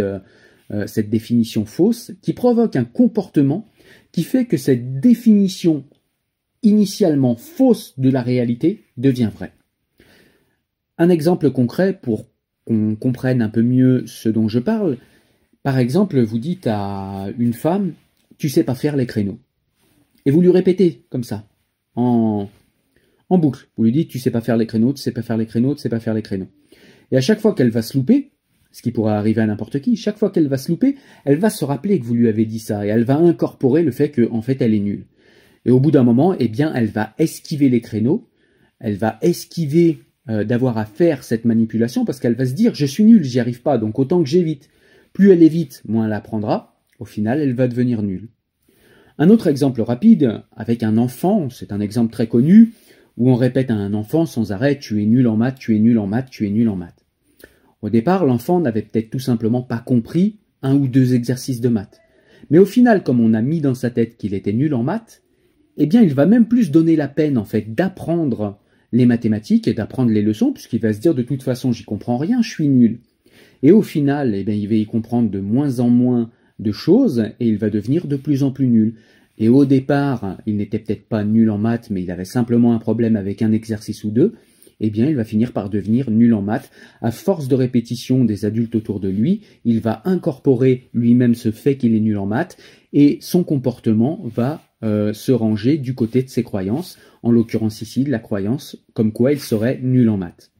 euh, 0.70 0.86
cette 0.86 1.10
définition 1.10 1.64
fausse, 1.64 2.12
qui 2.22 2.32
provoque 2.32 2.76
un 2.76 2.84
comportement 2.84 3.66
qui 4.12 4.22
fait 4.22 4.46
que 4.46 4.56
cette 4.56 5.00
définition 5.00 5.84
initialement 6.62 7.36
fausse 7.36 7.98
de 7.98 8.10
la 8.10 8.22
réalité 8.22 8.84
devient 8.96 9.30
vraie. 9.34 9.52
Un 10.98 11.08
exemple 11.08 11.50
concret 11.50 11.98
pour 12.00 12.26
qu'on 12.66 12.94
comprenne 12.94 13.42
un 13.42 13.48
peu 13.48 13.62
mieux 13.62 14.04
ce 14.06 14.28
dont 14.28 14.48
je 14.48 14.58
parle. 14.58 14.98
Par 15.62 15.78
exemple, 15.78 16.20
vous 16.20 16.38
dites 16.38 16.66
à 16.66 17.28
une 17.38 17.54
femme, 17.54 17.94
tu 18.38 18.48
sais 18.48 18.64
pas 18.64 18.74
faire 18.74 18.96
les 18.96 19.06
créneaux. 19.06 19.38
Et 20.26 20.30
vous 20.30 20.42
lui 20.42 20.50
répétez 20.50 21.04
comme 21.08 21.24
ça, 21.24 21.48
en, 21.96 22.48
en 23.28 23.38
boucle. 23.38 23.68
Vous 23.76 23.84
lui 23.84 23.92
dites, 23.92 24.08
tu 24.08 24.18
sais 24.18 24.30
pas 24.30 24.40
faire 24.40 24.56
les 24.56 24.66
créneaux, 24.66 24.92
tu 24.92 25.02
sais 25.02 25.12
pas 25.12 25.22
faire 25.22 25.36
les 25.36 25.46
créneaux, 25.46 25.74
tu 25.74 25.80
sais 25.80 25.88
pas 25.88 26.00
faire 26.00 26.14
les 26.14 26.22
créneaux. 26.22 26.48
Et 27.10 27.16
à 27.16 27.20
chaque 27.20 27.40
fois 27.40 27.54
qu'elle 27.54 27.70
va 27.70 27.82
se 27.82 27.96
louper, 27.96 28.32
ce 28.72 28.82
qui 28.82 28.92
pourrait 28.92 29.12
arriver 29.12 29.40
à 29.40 29.46
n'importe 29.46 29.80
qui, 29.80 29.96
chaque 29.96 30.18
fois 30.18 30.30
qu'elle 30.30 30.48
va 30.48 30.58
se 30.58 30.70
louper, 30.70 30.96
elle 31.24 31.38
va 31.38 31.50
se 31.50 31.64
rappeler 31.64 31.98
que 31.98 32.04
vous 32.04 32.14
lui 32.14 32.28
avez 32.28 32.46
dit 32.46 32.58
ça, 32.58 32.86
et 32.86 32.88
elle 32.88 33.04
va 33.04 33.16
incorporer 33.16 33.82
le 33.82 33.90
fait 33.90 34.10
qu'en 34.10 34.36
en 34.36 34.42
fait 34.42 34.60
elle 34.60 34.74
est 34.74 34.80
nulle. 34.80 35.06
Et 35.64 35.70
au 35.70 35.80
bout 35.80 35.90
d'un 35.90 36.04
moment, 36.04 36.34
eh 36.38 36.48
bien, 36.48 36.72
elle 36.74 36.86
va 36.86 37.14
esquiver 37.18 37.68
les 37.68 37.80
créneaux, 37.80 38.28
elle 38.78 38.96
va 38.96 39.18
esquiver 39.20 39.98
euh, 40.28 40.44
d'avoir 40.44 40.78
à 40.78 40.84
faire 40.84 41.22
cette 41.22 41.44
manipulation 41.44 42.04
parce 42.04 42.20
qu'elle 42.20 42.34
va 42.34 42.46
se 42.46 42.54
dire, 42.54 42.74
je 42.74 42.86
suis 42.86 43.04
nulle, 43.04 43.24
j'y 43.24 43.40
arrive 43.40 43.62
pas, 43.62 43.78
donc 43.78 43.98
autant 43.98 44.22
que 44.22 44.28
j'évite. 44.28 44.68
Plus 45.12 45.30
elle 45.30 45.42
évite, 45.42 45.82
moins 45.86 46.06
elle 46.06 46.12
apprendra. 46.12 46.80
Au 46.98 47.04
final, 47.04 47.40
elle 47.40 47.54
va 47.54 47.68
devenir 47.68 48.02
nulle. 48.02 48.28
Un 49.18 49.28
autre 49.28 49.48
exemple 49.48 49.82
rapide, 49.82 50.42
avec 50.56 50.82
un 50.82 50.96
enfant, 50.96 51.50
c'est 51.50 51.72
un 51.72 51.80
exemple 51.80 52.12
très 52.12 52.26
connu, 52.26 52.72
où 53.16 53.30
on 53.30 53.34
répète 53.34 53.70
à 53.70 53.74
un 53.74 53.92
enfant 53.92 54.24
sans 54.24 54.52
arrêt 54.52 54.78
Tu 54.78 55.02
es 55.02 55.06
nul 55.06 55.26
en 55.26 55.36
maths, 55.36 55.58
tu 55.58 55.76
es 55.76 55.78
nul 55.78 55.98
en 55.98 56.06
maths, 56.06 56.30
tu 56.30 56.46
es 56.46 56.50
nul 56.50 56.68
en 56.68 56.76
maths. 56.76 57.04
Au 57.82 57.90
départ, 57.90 58.26
l'enfant 58.26 58.60
n'avait 58.60 58.82
peut-être 58.82 59.10
tout 59.10 59.18
simplement 59.18 59.62
pas 59.62 59.78
compris 59.78 60.36
un 60.62 60.74
ou 60.74 60.88
deux 60.88 61.14
exercices 61.14 61.60
de 61.60 61.68
maths. 61.68 62.00
Mais 62.50 62.58
au 62.58 62.66
final, 62.66 63.02
comme 63.02 63.20
on 63.20 63.34
a 63.34 63.42
mis 63.42 63.60
dans 63.60 63.74
sa 63.74 63.90
tête 63.90 64.16
qu'il 64.16 64.34
était 64.34 64.52
nul 64.52 64.74
en 64.74 64.82
maths, 64.82 65.22
eh 65.76 65.86
bien, 65.86 66.02
il 66.02 66.14
va 66.14 66.26
même 66.26 66.46
plus 66.46 66.70
donner 66.70 66.96
la 66.96 67.08
peine, 67.08 67.38
en 67.38 67.44
fait, 67.44 67.74
d'apprendre 67.74 68.58
les 68.92 69.06
mathématiques 69.06 69.68
et 69.68 69.74
d'apprendre 69.74 70.10
les 70.10 70.22
leçons, 70.22 70.52
puisqu'il 70.52 70.80
va 70.80 70.92
se 70.92 71.00
dire 71.00 71.14
de 71.14 71.22
toute 71.22 71.42
façon, 71.42 71.72
j'y 71.72 71.84
comprends 71.84 72.18
rien, 72.18 72.42
je 72.42 72.50
suis 72.50 72.68
nul. 72.68 72.98
Et 73.62 73.72
au 73.72 73.82
final, 73.82 74.34
eh 74.34 74.44
bien, 74.44 74.54
il 74.54 74.68
va 74.68 74.74
y 74.74 74.86
comprendre 74.86 75.30
de 75.30 75.40
moins 75.40 75.80
en 75.80 75.88
moins 75.88 76.30
de 76.58 76.72
choses 76.72 77.24
et 77.40 77.48
il 77.48 77.56
va 77.56 77.70
devenir 77.70 78.06
de 78.06 78.16
plus 78.16 78.42
en 78.42 78.50
plus 78.50 78.66
nul. 78.66 78.94
Et 79.38 79.48
au 79.48 79.64
départ, 79.64 80.36
il 80.46 80.56
n'était 80.56 80.78
peut-être 80.78 81.08
pas 81.08 81.24
nul 81.24 81.50
en 81.50 81.56
maths, 81.56 81.88
mais 81.90 82.02
il 82.02 82.10
avait 82.10 82.24
simplement 82.24 82.74
un 82.74 82.78
problème 82.78 83.16
avec 83.16 83.40
un 83.40 83.52
exercice 83.52 84.04
ou 84.04 84.10
deux, 84.10 84.34
eh 84.80 84.90
bien, 84.90 85.06
il 85.08 85.16
va 85.16 85.24
finir 85.24 85.52
par 85.52 85.70
devenir 85.70 86.10
nul 86.10 86.34
en 86.34 86.42
maths. 86.42 86.70
À 87.02 87.10
force 87.10 87.48
de 87.48 87.54
répétition 87.54 88.24
des 88.24 88.44
adultes 88.44 88.74
autour 88.74 89.00
de 89.00 89.08
lui, 89.08 89.42
il 89.64 89.80
va 89.80 90.02
incorporer 90.04 90.88
lui-même 90.94 91.34
ce 91.34 91.50
fait 91.50 91.76
qu'il 91.76 91.94
est 91.94 92.00
nul 92.00 92.18
en 92.18 92.26
maths, 92.26 92.56
et 92.92 93.18
son 93.20 93.44
comportement 93.44 94.20
va 94.24 94.62
euh, 94.82 95.12
se 95.12 95.32
ranger 95.32 95.76
du 95.76 95.94
côté 95.94 96.22
de 96.22 96.28
ses 96.28 96.42
croyances, 96.42 96.98
en 97.22 97.30
l'occurrence 97.30 97.82
ici 97.82 98.04
la 98.04 98.18
croyance 98.18 98.78
comme 98.94 99.12
quoi 99.12 99.32
il 99.32 99.40
serait 99.40 99.78
nul 99.82 100.08
en 100.08 100.16
maths. 100.16 100.50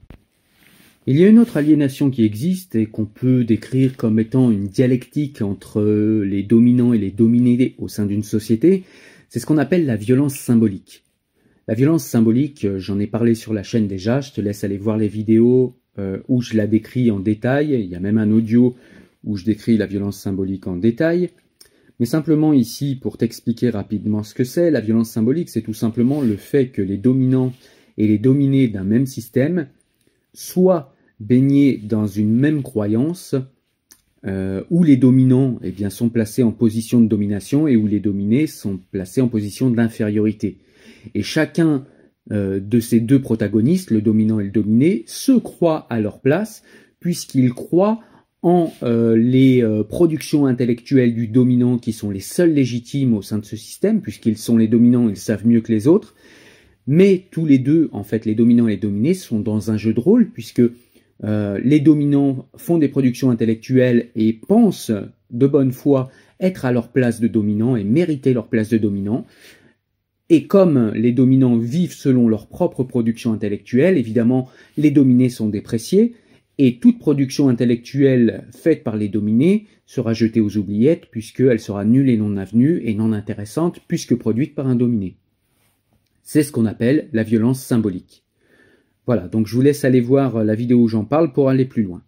Il 1.06 1.18
y 1.18 1.24
a 1.24 1.28
une 1.28 1.38
autre 1.38 1.56
aliénation 1.56 2.10
qui 2.10 2.24
existe 2.24 2.74
et 2.74 2.86
qu'on 2.86 3.06
peut 3.06 3.42
décrire 3.42 3.96
comme 3.96 4.18
étant 4.18 4.50
une 4.50 4.68
dialectique 4.68 5.40
entre 5.40 5.82
les 6.22 6.42
dominants 6.42 6.92
et 6.92 6.98
les 6.98 7.10
dominés 7.10 7.74
au 7.78 7.88
sein 7.88 8.04
d'une 8.04 8.22
société, 8.22 8.84
c'est 9.30 9.38
ce 9.38 9.46
qu'on 9.46 9.58
appelle 9.58 9.86
la 9.86 9.96
violence 9.96 10.34
symbolique. 10.34 11.04
La 11.70 11.76
violence 11.76 12.04
symbolique, 12.04 12.66
j'en 12.78 12.98
ai 12.98 13.06
parlé 13.06 13.36
sur 13.36 13.54
la 13.54 13.62
chaîne 13.62 13.86
déjà, 13.86 14.20
je 14.20 14.32
te 14.32 14.40
laisse 14.40 14.64
aller 14.64 14.76
voir 14.76 14.96
les 14.96 15.06
vidéos 15.06 15.76
euh, 16.00 16.18
où 16.26 16.42
je 16.42 16.56
la 16.56 16.66
décris 16.66 17.12
en 17.12 17.20
détail, 17.20 17.74
il 17.74 17.86
y 17.88 17.94
a 17.94 18.00
même 18.00 18.18
un 18.18 18.32
audio 18.32 18.74
où 19.22 19.36
je 19.36 19.44
décris 19.44 19.76
la 19.76 19.86
violence 19.86 20.18
symbolique 20.18 20.66
en 20.66 20.74
détail. 20.74 21.30
Mais 22.00 22.06
simplement 22.06 22.52
ici, 22.52 22.98
pour 23.00 23.18
t'expliquer 23.18 23.70
rapidement 23.70 24.24
ce 24.24 24.34
que 24.34 24.42
c'est, 24.42 24.72
la 24.72 24.80
violence 24.80 25.10
symbolique, 25.10 25.48
c'est 25.48 25.62
tout 25.62 25.72
simplement 25.72 26.22
le 26.22 26.34
fait 26.34 26.70
que 26.70 26.82
les 26.82 26.96
dominants 26.96 27.52
et 27.98 28.08
les 28.08 28.18
dominés 28.18 28.66
d'un 28.66 28.82
même 28.82 29.06
système 29.06 29.68
soit 30.34 30.92
baignés 31.20 31.76
dans 31.76 32.08
une 32.08 32.34
même 32.34 32.64
croyance 32.64 33.36
euh, 34.26 34.64
où 34.70 34.82
les 34.82 34.96
dominants 34.96 35.60
eh 35.62 35.88
sont 35.88 36.08
placés 36.08 36.42
en 36.42 36.50
position 36.50 37.00
de 37.00 37.06
domination 37.06 37.68
et 37.68 37.76
où 37.76 37.86
les 37.86 38.00
dominés 38.00 38.48
sont 38.48 38.80
placés 38.90 39.20
en 39.20 39.28
position 39.28 39.70
d'infériorité. 39.70 40.58
Et 41.14 41.22
chacun 41.22 41.84
euh, 42.32 42.60
de 42.60 42.80
ces 42.80 43.00
deux 43.00 43.20
protagonistes, 43.20 43.90
le 43.90 44.00
dominant 44.00 44.40
et 44.40 44.44
le 44.44 44.50
dominé, 44.50 45.04
se 45.06 45.32
croient 45.32 45.86
à 45.90 46.00
leur 46.00 46.20
place 46.20 46.62
puisqu'ils 47.00 47.54
croient 47.54 48.00
en 48.42 48.72
euh, 48.82 49.16
les 49.16 49.62
productions 49.88 50.46
intellectuelles 50.46 51.14
du 51.14 51.26
dominant 51.26 51.78
qui 51.78 51.92
sont 51.92 52.10
les 52.10 52.20
seules 52.20 52.52
légitimes 52.52 53.14
au 53.14 53.22
sein 53.22 53.38
de 53.38 53.44
ce 53.44 53.56
système, 53.56 54.00
puisqu'ils 54.00 54.38
sont 54.38 54.56
les 54.56 54.68
dominants, 54.68 55.08
ils 55.08 55.16
savent 55.16 55.46
mieux 55.46 55.60
que 55.60 55.72
les 55.72 55.86
autres, 55.86 56.14
mais 56.86 57.26
tous 57.30 57.46
les 57.46 57.58
deux, 57.58 57.88
en 57.92 58.02
fait, 58.02 58.24
les 58.24 58.34
dominants 58.34 58.66
et 58.66 58.72
les 58.72 58.76
dominés, 58.76 59.14
sont 59.14 59.40
dans 59.40 59.70
un 59.70 59.76
jeu 59.76 59.92
de 59.92 60.00
rôle, 60.00 60.28
puisque 60.30 60.62
euh, 61.22 61.60
les 61.62 61.80
dominants 61.80 62.48
font 62.56 62.78
des 62.78 62.88
productions 62.88 63.30
intellectuelles 63.30 64.08
et 64.16 64.32
pensent 64.32 64.92
de 65.30 65.46
bonne 65.46 65.72
foi 65.72 66.10
être 66.40 66.64
à 66.64 66.72
leur 66.72 66.88
place 66.88 67.20
de 67.20 67.28
dominant 67.28 67.76
et 67.76 67.84
mériter 67.84 68.32
leur 68.32 68.48
place 68.48 68.70
de 68.70 68.78
dominant. 68.78 69.26
Et 70.30 70.46
comme 70.46 70.92
les 70.94 71.10
dominants 71.10 71.58
vivent 71.58 71.92
selon 71.92 72.28
leur 72.28 72.46
propre 72.46 72.84
production 72.84 73.32
intellectuelle, 73.32 73.98
évidemment, 73.98 74.48
les 74.76 74.92
dominés 74.92 75.28
sont 75.28 75.48
dépréciés, 75.48 76.14
et 76.56 76.78
toute 76.78 77.00
production 77.00 77.48
intellectuelle 77.48 78.46
faite 78.52 78.84
par 78.84 78.96
les 78.96 79.08
dominés 79.08 79.66
sera 79.86 80.12
jetée 80.12 80.40
aux 80.40 80.56
oubliettes, 80.56 81.06
puisqu'elle 81.10 81.58
sera 81.58 81.84
nulle 81.84 82.08
et 82.08 82.16
non 82.16 82.36
avenue, 82.36 82.80
et 82.84 82.94
non 82.94 83.12
intéressante, 83.12 83.80
puisque 83.88 84.14
produite 84.14 84.54
par 84.54 84.68
un 84.68 84.76
dominé. 84.76 85.16
C'est 86.22 86.44
ce 86.44 86.52
qu'on 86.52 86.66
appelle 86.66 87.08
la 87.12 87.24
violence 87.24 87.60
symbolique. 87.60 88.22
Voilà, 89.06 89.26
donc 89.26 89.48
je 89.48 89.56
vous 89.56 89.62
laisse 89.62 89.84
aller 89.84 90.00
voir 90.00 90.44
la 90.44 90.54
vidéo 90.54 90.78
où 90.78 90.86
j'en 90.86 91.04
parle 91.04 91.32
pour 91.32 91.48
aller 91.48 91.64
plus 91.64 91.82
loin. 91.82 92.02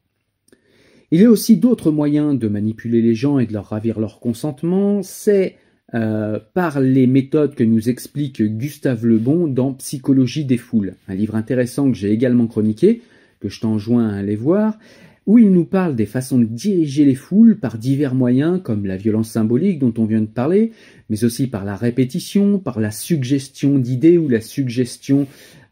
Il 1.10 1.20
y 1.20 1.24
a 1.24 1.30
aussi 1.30 1.56
d'autres 1.56 1.90
moyens 1.90 2.38
de 2.38 2.46
manipuler 2.46 3.02
les 3.02 3.16
gens 3.16 3.40
et 3.40 3.46
de 3.46 3.52
leur 3.52 3.66
ravir 3.66 3.98
leur 3.98 4.20
consentement, 4.20 5.02
c'est 5.02 5.56
euh, 5.94 6.38
par 6.54 6.80
les 6.80 7.06
méthodes 7.06 7.54
que 7.54 7.64
nous 7.64 7.88
explique 7.88 8.42
Gustave 8.42 9.04
Lebon 9.04 9.46
dans 9.46 9.74
Psychologie 9.74 10.44
des 10.44 10.56
foules, 10.56 10.94
un 11.08 11.14
livre 11.14 11.34
intéressant 11.34 11.90
que 11.90 11.96
j'ai 11.96 12.10
également 12.10 12.46
chroniqué, 12.46 13.02
que 13.40 13.48
je 13.48 13.60
t'enjoins 13.60 14.08
à 14.08 14.16
aller 14.16 14.36
voir, 14.36 14.78
où 15.26 15.38
il 15.38 15.52
nous 15.52 15.64
parle 15.64 15.94
des 15.94 16.06
façons 16.06 16.38
de 16.38 16.44
diriger 16.44 17.04
les 17.04 17.14
foules 17.14 17.58
par 17.58 17.78
divers 17.78 18.14
moyens 18.14 18.60
comme 18.62 18.86
la 18.86 18.96
violence 18.96 19.30
symbolique 19.30 19.78
dont 19.78 19.94
on 19.98 20.04
vient 20.04 20.20
de 20.20 20.26
parler, 20.26 20.72
mais 21.10 21.24
aussi 21.24 21.46
par 21.46 21.64
la 21.64 21.76
répétition, 21.76 22.58
par 22.58 22.80
la 22.80 22.90
suggestion 22.90 23.78
d'idées 23.78 24.18
ou 24.18 24.28
la 24.28 24.40
suggestion 24.40 25.26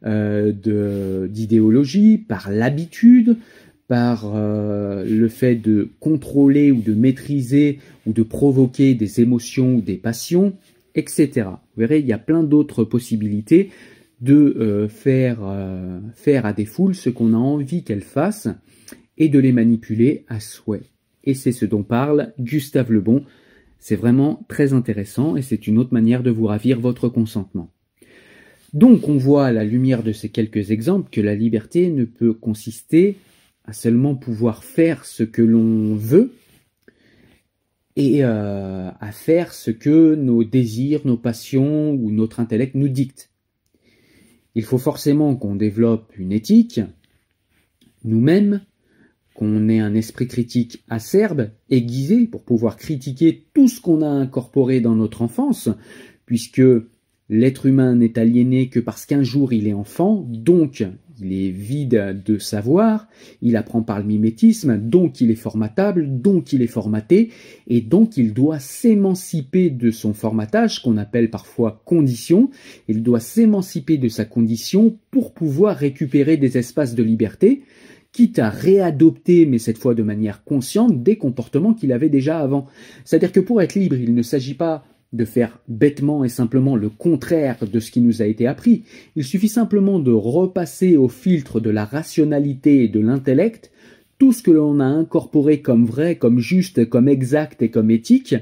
euh, 0.06 0.52
d'idéologie, 1.28 2.18
par 2.18 2.50
l'habitude, 2.50 3.36
par 3.90 4.32
euh, 4.36 5.04
le 5.04 5.26
fait 5.26 5.56
de 5.56 5.90
contrôler 5.98 6.70
ou 6.70 6.80
de 6.80 6.94
maîtriser 6.94 7.80
ou 8.06 8.12
de 8.12 8.22
provoquer 8.22 8.94
des 8.94 9.20
émotions 9.20 9.74
ou 9.74 9.80
des 9.80 9.96
passions, 9.96 10.52
etc. 10.94 11.48
Vous 11.74 11.80
verrez, 11.80 11.98
il 11.98 12.06
y 12.06 12.12
a 12.12 12.18
plein 12.18 12.44
d'autres 12.44 12.84
possibilités 12.84 13.70
de 14.20 14.54
euh, 14.60 14.86
faire, 14.86 15.40
faire 16.14 16.46
à 16.46 16.52
des 16.52 16.66
foules 16.66 16.94
ce 16.94 17.10
qu'on 17.10 17.34
a 17.34 17.36
envie 17.36 17.82
qu'elles 17.82 18.00
fassent 18.00 18.48
et 19.18 19.28
de 19.28 19.40
les 19.40 19.50
manipuler 19.50 20.24
à 20.28 20.38
souhait. 20.38 20.84
Et 21.24 21.34
c'est 21.34 21.50
ce 21.50 21.64
dont 21.64 21.82
parle 21.82 22.32
Gustave 22.38 22.92
Lebon. 22.92 23.24
C'est 23.80 23.96
vraiment 23.96 24.46
très 24.46 24.72
intéressant 24.72 25.36
et 25.36 25.42
c'est 25.42 25.66
une 25.66 25.78
autre 25.78 25.92
manière 25.92 26.22
de 26.22 26.30
vous 26.30 26.46
ravir 26.46 26.78
votre 26.78 27.08
consentement. 27.08 27.72
Donc 28.72 29.08
on 29.08 29.16
voit 29.16 29.46
à 29.46 29.52
la 29.52 29.64
lumière 29.64 30.04
de 30.04 30.12
ces 30.12 30.28
quelques 30.28 30.70
exemples 30.70 31.08
que 31.10 31.20
la 31.20 31.34
liberté 31.34 31.90
ne 31.90 32.04
peut 32.04 32.32
consister 32.32 33.16
seulement 33.72 34.14
pouvoir 34.14 34.64
faire 34.64 35.04
ce 35.04 35.22
que 35.22 35.42
l'on 35.42 35.94
veut 35.94 36.32
et 37.96 38.24
euh, 38.24 38.90
à 39.00 39.12
faire 39.12 39.52
ce 39.52 39.70
que 39.70 40.14
nos 40.14 40.44
désirs, 40.44 41.02
nos 41.04 41.16
passions 41.16 41.92
ou 41.92 42.10
notre 42.10 42.40
intellect 42.40 42.74
nous 42.74 42.88
dictent. 42.88 43.30
il 44.54 44.64
faut 44.64 44.78
forcément 44.78 45.36
qu'on 45.36 45.54
développe 45.54 46.12
une 46.16 46.32
éthique, 46.32 46.80
nous-mêmes, 48.04 48.62
qu'on 49.34 49.68
ait 49.68 49.80
un 49.80 49.94
esprit 49.94 50.26
critique 50.26 50.84
acerbe, 50.88 51.50
aiguisé, 51.68 52.26
pour 52.26 52.42
pouvoir 52.42 52.76
critiquer 52.76 53.46
tout 53.54 53.68
ce 53.68 53.80
qu'on 53.80 54.02
a 54.02 54.08
incorporé 54.08 54.80
dans 54.80 54.94
notre 54.94 55.22
enfance, 55.22 55.68
puisque 56.26 56.62
l'être 57.28 57.66
humain 57.66 57.94
n'est 57.94 58.18
aliéné 58.18 58.68
que 58.68 58.80
parce 58.80 59.06
qu'un 59.06 59.22
jour 59.22 59.52
il 59.52 59.66
est 59.66 59.72
enfant, 59.72 60.26
donc 60.28 60.84
il 61.20 61.32
est 61.32 61.50
vide 61.50 62.22
de 62.24 62.38
savoir, 62.38 63.08
il 63.42 63.56
apprend 63.56 63.82
par 63.82 63.98
le 63.98 64.04
mimétisme, 64.04 64.78
donc 64.78 65.20
il 65.20 65.30
est 65.30 65.36
formatable, 65.36 66.20
donc 66.20 66.52
il 66.52 66.62
est 66.62 66.66
formaté, 66.66 67.30
et 67.68 67.80
donc 67.80 68.16
il 68.16 68.32
doit 68.32 68.58
s'émanciper 68.58 69.70
de 69.70 69.90
son 69.90 70.14
formatage, 70.14 70.82
qu'on 70.82 70.96
appelle 70.96 71.30
parfois 71.30 71.82
condition, 71.84 72.50
il 72.88 73.02
doit 73.02 73.20
s'émanciper 73.20 73.98
de 73.98 74.08
sa 74.08 74.24
condition 74.24 74.96
pour 75.10 75.32
pouvoir 75.32 75.76
récupérer 75.76 76.36
des 76.36 76.58
espaces 76.58 76.94
de 76.94 77.02
liberté, 77.02 77.62
quitte 78.12 78.38
à 78.38 78.50
réadopter, 78.50 79.46
mais 79.46 79.58
cette 79.58 79.78
fois 79.78 79.94
de 79.94 80.02
manière 80.02 80.44
consciente, 80.44 81.02
des 81.02 81.16
comportements 81.16 81.74
qu'il 81.74 81.92
avait 81.92 82.08
déjà 82.08 82.38
avant. 82.40 82.66
C'est-à-dire 83.04 83.32
que 83.32 83.40
pour 83.40 83.62
être 83.62 83.74
libre, 83.74 83.96
il 83.96 84.14
ne 84.14 84.22
s'agit 84.22 84.54
pas 84.54 84.84
de 85.12 85.24
faire 85.24 85.58
bêtement 85.68 86.24
et 86.24 86.28
simplement 86.28 86.76
le 86.76 86.88
contraire 86.88 87.58
de 87.66 87.80
ce 87.80 87.90
qui 87.90 88.00
nous 88.00 88.22
a 88.22 88.26
été 88.26 88.46
appris. 88.46 88.84
Il 89.16 89.24
suffit 89.24 89.48
simplement 89.48 89.98
de 89.98 90.12
repasser 90.12 90.96
au 90.96 91.08
filtre 91.08 91.60
de 91.60 91.70
la 91.70 91.84
rationalité 91.84 92.84
et 92.84 92.88
de 92.88 93.00
l'intellect 93.00 93.72
tout 94.18 94.32
ce 94.32 94.42
que 94.42 94.50
l'on 94.50 94.80
a 94.80 94.84
incorporé 94.84 95.62
comme 95.62 95.86
vrai, 95.86 96.16
comme 96.16 96.38
juste, 96.38 96.88
comme 96.88 97.08
exact 97.08 97.62
et 97.62 97.70
comme 97.70 97.90
éthique, 97.90 98.36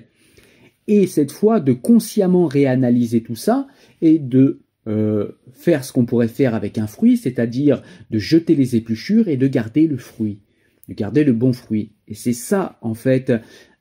et 0.88 1.06
cette 1.06 1.30
fois 1.30 1.60
de 1.60 1.72
consciemment 1.72 2.46
réanalyser 2.46 3.22
tout 3.22 3.36
ça 3.36 3.68
et 4.02 4.18
de 4.18 4.60
euh, 4.88 5.28
faire 5.52 5.84
ce 5.84 5.92
qu'on 5.92 6.06
pourrait 6.06 6.28
faire 6.28 6.54
avec 6.54 6.78
un 6.78 6.86
fruit, 6.86 7.18
c'est-à-dire 7.18 7.82
de 8.10 8.18
jeter 8.18 8.56
les 8.56 8.74
épluchures 8.74 9.28
et 9.28 9.36
de 9.36 9.46
garder 9.46 9.86
le 9.86 9.98
fruit, 9.98 10.40
de 10.88 10.94
garder 10.94 11.24
le 11.24 11.34
bon 11.34 11.52
fruit. 11.52 11.92
Et 12.08 12.14
c'est 12.14 12.32
ça, 12.32 12.78
en 12.80 12.94
fait, 12.94 13.32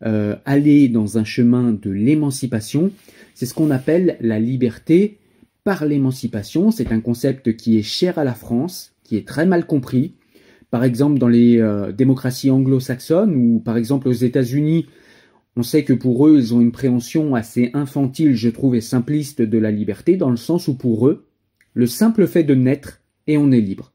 euh, 0.05 0.35
aller 0.45 0.89
dans 0.89 1.17
un 1.17 1.23
chemin 1.23 1.71
de 1.71 1.89
l'émancipation. 1.89 2.91
C'est 3.33 3.45
ce 3.45 3.53
qu'on 3.53 3.71
appelle 3.71 4.17
la 4.19 4.39
liberté 4.39 5.17
par 5.63 5.85
l'émancipation. 5.85 6.71
C'est 6.71 6.91
un 6.91 6.99
concept 6.99 7.55
qui 7.55 7.77
est 7.77 7.83
cher 7.83 8.19
à 8.19 8.23
la 8.23 8.33
France, 8.33 8.93
qui 9.03 9.15
est 9.15 9.27
très 9.27 9.45
mal 9.45 9.65
compris. 9.65 10.13
Par 10.69 10.83
exemple, 10.83 11.17
dans 11.17 11.29
les 11.29 11.59
euh, 11.59 11.93
démocraties 11.93 12.51
anglo-saxonnes 12.51 13.35
ou 13.35 13.59
par 13.59 13.77
exemple 13.77 14.09
aux 14.09 14.13
États-Unis, 14.13 14.87
on 15.55 15.63
sait 15.63 15.83
que 15.83 15.93
pour 15.93 16.27
eux, 16.27 16.37
ils 16.37 16.53
ont 16.53 16.61
une 16.61 16.71
préhension 16.71 17.33
assez 17.33 17.71
infantile, 17.73 18.35
je 18.35 18.49
trouve, 18.49 18.75
et 18.75 18.81
simpliste 18.81 19.41
de 19.41 19.57
la 19.57 19.71
liberté, 19.71 20.17
dans 20.17 20.29
le 20.29 20.37
sens 20.37 20.67
où 20.67 20.75
pour 20.75 21.07
eux, 21.07 21.25
le 21.73 21.87
simple 21.87 22.27
fait 22.27 22.43
de 22.43 22.53
naître 22.53 23.01
et 23.25 23.37
on 23.37 23.51
est 23.51 23.61
libre. 23.61 23.91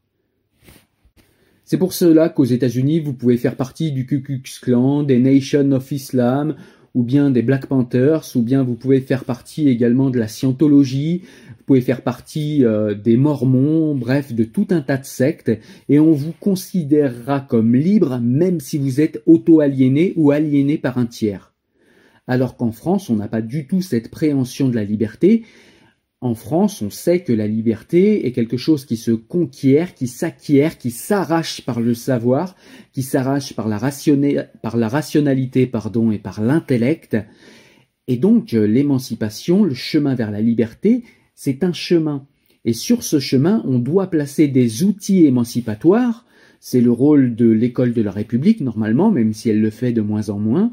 C'est 1.73 1.79
pour 1.79 1.95
cela 1.95 2.29
qu'aux 2.29 2.45
États-Unis, 2.45 3.00
vous 3.00 3.14
pouvez 3.14 3.38
faire 3.38 3.57
partie 3.57 3.93
du 3.93 4.05
Ku 4.05 4.21
Klux 4.21 4.43
Klan, 4.61 5.05
des 5.05 5.19
Nation 5.19 5.73
of 5.73 5.91
Islam, 5.91 6.57
ou 6.93 7.02
bien 7.02 7.31
des 7.31 7.41
Black 7.41 7.64
Panthers, 7.64 8.26
ou 8.35 8.43
bien 8.43 8.62
vous 8.62 8.75
pouvez 8.75 9.00
faire 9.00 9.25
partie 9.25 9.71
également 9.71 10.11
de 10.11 10.19
la 10.19 10.29
scientologie, 10.29 11.23
vous 11.49 11.64
pouvez 11.64 11.81
faire 11.81 12.02
partie 12.02 12.62
euh, 12.62 12.95
des 12.95 13.17
Mormons, 13.17 13.95
bref, 13.95 14.35
de 14.35 14.45
tout 14.45 14.67
un 14.69 14.83
tas 14.83 14.99
de 14.99 15.07
sectes, 15.07 15.50
et 15.88 15.99
on 15.99 16.12
vous 16.12 16.35
considérera 16.38 17.41
comme 17.41 17.75
libre 17.75 18.21
même 18.21 18.61
si 18.61 18.76
vous 18.76 19.00
êtes 19.00 19.23
auto-aliéné 19.25 20.12
ou 20.17 20.31
aliéné 20.31 20.76
par 20.76 20.99
un 20.99 21.07
tiers 21.07 21.52
alors 22.29 22.57
qu'en 22.57 22.71
France, 22.71 23.11
on 23.11 23.17
n'a 23.17 23.29
pas 23.29 23.43
du 23.43 23.67
tout 23.67 23.83
cette 23.83 24.11
préhension 24.11 24.68
de 24.68 24.77
la 24.77 24.85
liberté. 24.85 25.42
En 26.23 26.37
France, 26.37 26.83
on 26.83 26.91
sait 26.91 27.25
que 27.25 27.33
la 27.33 27.49
liberté 27.49 28.27
est 28.27 28.31
quelque 28.31 28.57
chose 28.57 28.85
qui 28.85 28.97
se 28.97 29.11
conquiert, 29.11 29.93
qui 29.93 30.07
s'acquiert, 30.07 30.79
qui 30.79 30.93
s'arrache 30.93 31.63
par 31.63 31.81
le 31.81 31.95
savoir, 31.95 32.55
qui 32.93 33.03
s'arrache 33.03 33.55
par 33.55 33.67
la, 33.67 33.77
rationalité 33.77 35.63
et 35.63 35.67
par 35.67 36.41
l'intellect. 36.41 37.17
Et 38.07 38.17
donc 38.19 38.53
l'émancipation, 38.53 39.65
le 39.65 39.75
chemin 39.75 40.15
vers 40.15 40.31
la 40.31 40.41
liberté, 40.41 41.03
c'est 41.35 41.65
un 41.65 41.73
chemin. 41.73 42.25
Et 42.65 42.73
sur 42.73 43.03
ce 43.03 43.19
chemin, 43.19 43.61
on 43.67 43.81
doit 43.81 44.07
placer 44.07 44.47
des 44.47 44.85
outils 44.85 45.27
émancipatoires. 45.27 46.25
C'est 46.64 46.81
le 46.81 46.92
rôle 46.92 47.35
de 47.35 47.51
l'école 47.51 47.92
de 47.92 48.03
la 48.03 48.12
République, 48.12 48.61
normalement, 48.61 49.11
même 49.11 49.33
si 49.33 49.51
elle 49.51 49.61
le 49.61 49.70
fait 49.70 49.92
de 49.92 50.01
moins 50.01 50.29
en 50.29 50.38
moins 50.38 50.70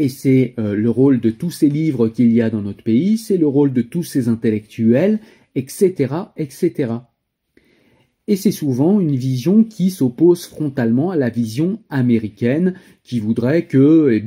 et 0.00 0.08
c'est 0.08 0.54
euh, 0.58 0.74
le 0.74 0.88
rôle 0.88 1.20
de 1.20 1.28
tous 1.28 1.50
ces 1.50 1.68
livres 1.68 2.08
qu'il 2.08 2.32
y 2.32 2.40
a 2.40 2.48
dans 2.48 2.62
notre 2.62 2.82
pays, 2.82 3.18
c'est 3.18 3.36
le 3.36 3.46
rôle 3.46 3.74
de 3.74 3.82
tous 3.82 4.02
ces 4.02 4.28
intellectuels, 4.28 5.20
etc., 5.54 6.14
etc. 6.38 6.92
Et 8.30 8.36
c'est 8.36 8.52
souvent 8.52 9.00
une 9.00 9.16
vision 9.16 9.64
qui 9.64 9.90
s'oppose 9.90 10.44
frontalement 10.44 11.10
à 11.10 11.16
la 11.16 11.30
vision 11.30 11.80
américaine, 11.90 12.74
qui 13.02 13.18
voudrait 13.18 13.66
que, 13.66 14.08
eh 14.12 14.24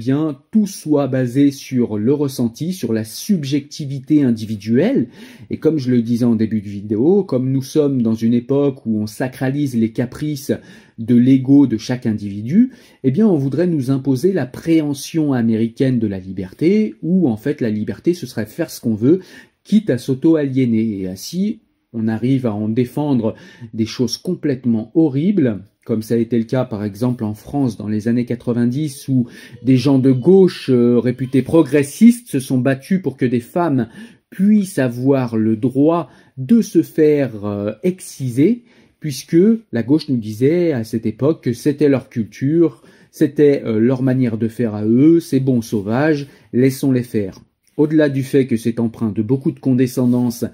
tout 0.52 0.68
soit 0.68 1.08
basé 1.08 1.52
sur 1.52 1.98
le 1.98 2.14
ressenti, 2.14 2.74
sur 2.74 2.92
la 2.92 3.06
subjectivité 3.06 4.22
individuelle. 4.22 5.08
Et 5.50 5.56
comme 5.56 5.78
je 5.78 5.90
le 5.90 6.02
disais 6.02 6.26
en 6.26 6.36
début 6.36 6.60
de 6.60 6.68
vidéo, 6.68 7.24
comme 7.24 7.50
nous 7.50 7.62
sommes 7.62 8.02
dans 8.02 8.14
une 8.14 8.34
époque 8.34 8.86
où 8.86 9.00
on 9.00 9.08
sacralise 9.08 9.78
les 9.78 9.94
caprices 9.94 10.52
de 10.98 11.16
l'ego 11.16 11.66
de 11.66 11.78
chaque 11.78 12.06
individu, 12.06 12.74
eh 13.06 13.12
bien 13.12 13.26
on 13.26 13.38
voudrait 13.38 13.68
nous 13.68 13.90
imposer 13.90 14.34
la 14.34 14.46
préhension 14.46 15.32
américaine 15.32 16.00
de 16.00 16.08
la 16.08 16.20
liberté, 16.20 16.96
où 17.04 17.30
en 17.30 17.38
fait 17.38 17.62
la 17.62 17.70
liberté 17.70 18.14
ce 18.14 18.28
serait 18.28 18.48
faire 18.48 18.70
ce 18.70 18.82
qu'on 18.82 18.96
veut, 18.96 19.22
quitte 19.64 19.90
à 19.90 19.98
s'auto-aliéner. 19.98 21.00
Et 21.00 21.08
ainsi, 21.08 21.62
on 21.94 22.08
arrive 22.08 22.46
à 22.46 22.54
en 22.54 22.70
défendre 22.70 23.36
des 23.74 23.86
choses 23.86 24.18
complètement 24.18 24.92
horribles, 24.96 25.64
comme 25.86 26.02
ça 26.02 26.16
a 26.16 26.18
été 26.18 26.38
le 26.38 26.46
cas 26.46 26.66
par 26.66 26.84
exemple 26.84 27.24
en 27.24 27.34
France 27.34 27.78
dans 27.78 27.88
les 27.88 28.08
années 28.08 28.26
90 28.26 29.08
où 29.10 29.28
des 29.64 29.78
gens 29.78 30.00
de 30.00 30.12
gauche 30.12 30.70
euh, 30.70 31.00
réputés 31.00 31.42
progressistes 31.42 32.30
se 32.30 32.40
sont 32.40 32.58
battus 32.58 33.02
pour 33.02 33.18
que 33.18 33.26
des 33.26 33.40
femmes 33.40 33.90
puissent 34.30 34.80
avoir 34.80 35.38
le 35.38 35.56
droit 35.56 36.10
de 36.38 36.62
se 36.62 36.82
faire 36.82 37.46
euh, 37.46 37.74
exciser 37.84 38.64
puisque 39.00 39.38
la 39.74 39.84
gauche 39.84 40.08
nous 40.08 40.18
disait 40.18 40.72
à 40.72 40.86
cette 40.86 41.06
époque 41.06 41.44
que 41.44 41.52
c'était 41.52 41.90
leur 41.90 42.08
culture, 42.08 42.82
c'était 43.12 43.62
euh, 43.66 43.78
leur 43.78 44.02
manière 44.02 44.38
de 44.38 44.48
faire 44.48 44.76
à 44.76 44.86
eux, 44.86 45.20
c'est 45.20 45.42
bon 45.42 45.62
sauvage, 45.62 46.28
laissons-les 46.54 47.04
faire. 47.04 47.42
Au-delà 47.76 48.08
du 48.08 48.24
fait 48.24 48.48
que 48.48 48.56
c'est 48.56 48.80
empreint 48.80 49.12
de 49.12 49.22
beaucoup 49.22 49.52
de 49.52 49.60
condescendance 49.60 50.46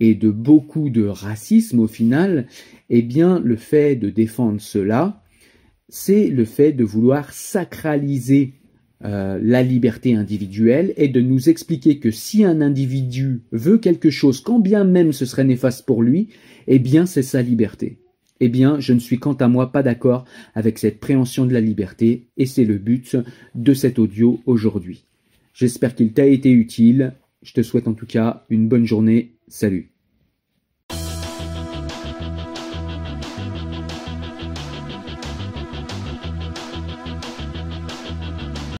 et 0.00 0.14
de 0.14 0.30
beaucoup 0.30 0.90
de 0.90 1.04
racisme 1.04 1.80
au 1.80 1.86
final, 1.86 2.46
eh 2.90 3.02
bien 3.02 3.40
le 3.40 3.56
fait 3.56 3.96
de 3.96 4.10
défendre 4.10 4.60
cela, 4.60 5.22
c'est 5.88 6.28
le 6.28 6.44
fait 6.44 6.72
de 6.72 6.84
vouloir 6.84 7.32
sacraliser 7.32 8.54
euh, 9.04 9.38
la 9.42 9.62
liberté 9.62 10.14
individuelle 10.14 10.94
et 10.96 11.08
de 11.08 11.20
nous 11.20 11.48
expliquer 11.48 11.98
que 11.98 12.10
si 12.10 12.44
un 12.44 12.60
individu 12.60 13.42
veut 13.52 13.78
quelque 13.78 14.10
chose, 14.10 14.40
quand 14.40 14.60
bien 14.60 14.84
même 14.84 15.12
ce 15.12 15.26
serait 15.26 15.44
néfaste 15.44 15.84
pour 15.84 16.02
lui, 16.02 16.28
eh 16.66 16.78
bien 16.78 17.04
c'est 17.06 17.22
sa 17.22 17.42
liberté. 17.42 17.98
Eh 18.40 18.48
bien, 18.48 18.80
je 18.80 18.92
ne 18.92 18.98
suis 18.98 19.18
quant 19.18 19.34
à 19.34 19.48
moi 19.48 19.72
pas 19.72 19.82
d'accord 19.82 20.24
avec 20.54 20.78
cette 20.78 21.00
préhension 21.00 21.46
de 21.46 21.52
la 21.52 21.60
liberté, 21.60 22.26
et 22.36 22.46
c'est 22.46 22.64
le 22.64 22.78
but 22.78 23.16
de 23.54 23.74
cet 23.74 23.98
audio 23.98 24.40
aujourd'hui. 24.44 25.04
J'espère 25.54 25.94
qu'il 25.94 26.12
t'a 26.12 26.26
été 26.26 26.50
utile, 26.50 27.14
je 27.44 27.52
te 27.52 27.62
souhaite 27.62 27.86
en 27.86 27.94
tout 27.94 28.06
cas 28.06 28.44
une 28.48 28.68
bonne 28.68 28.86
journée, 28.86 29.36
salut 29.46 29.93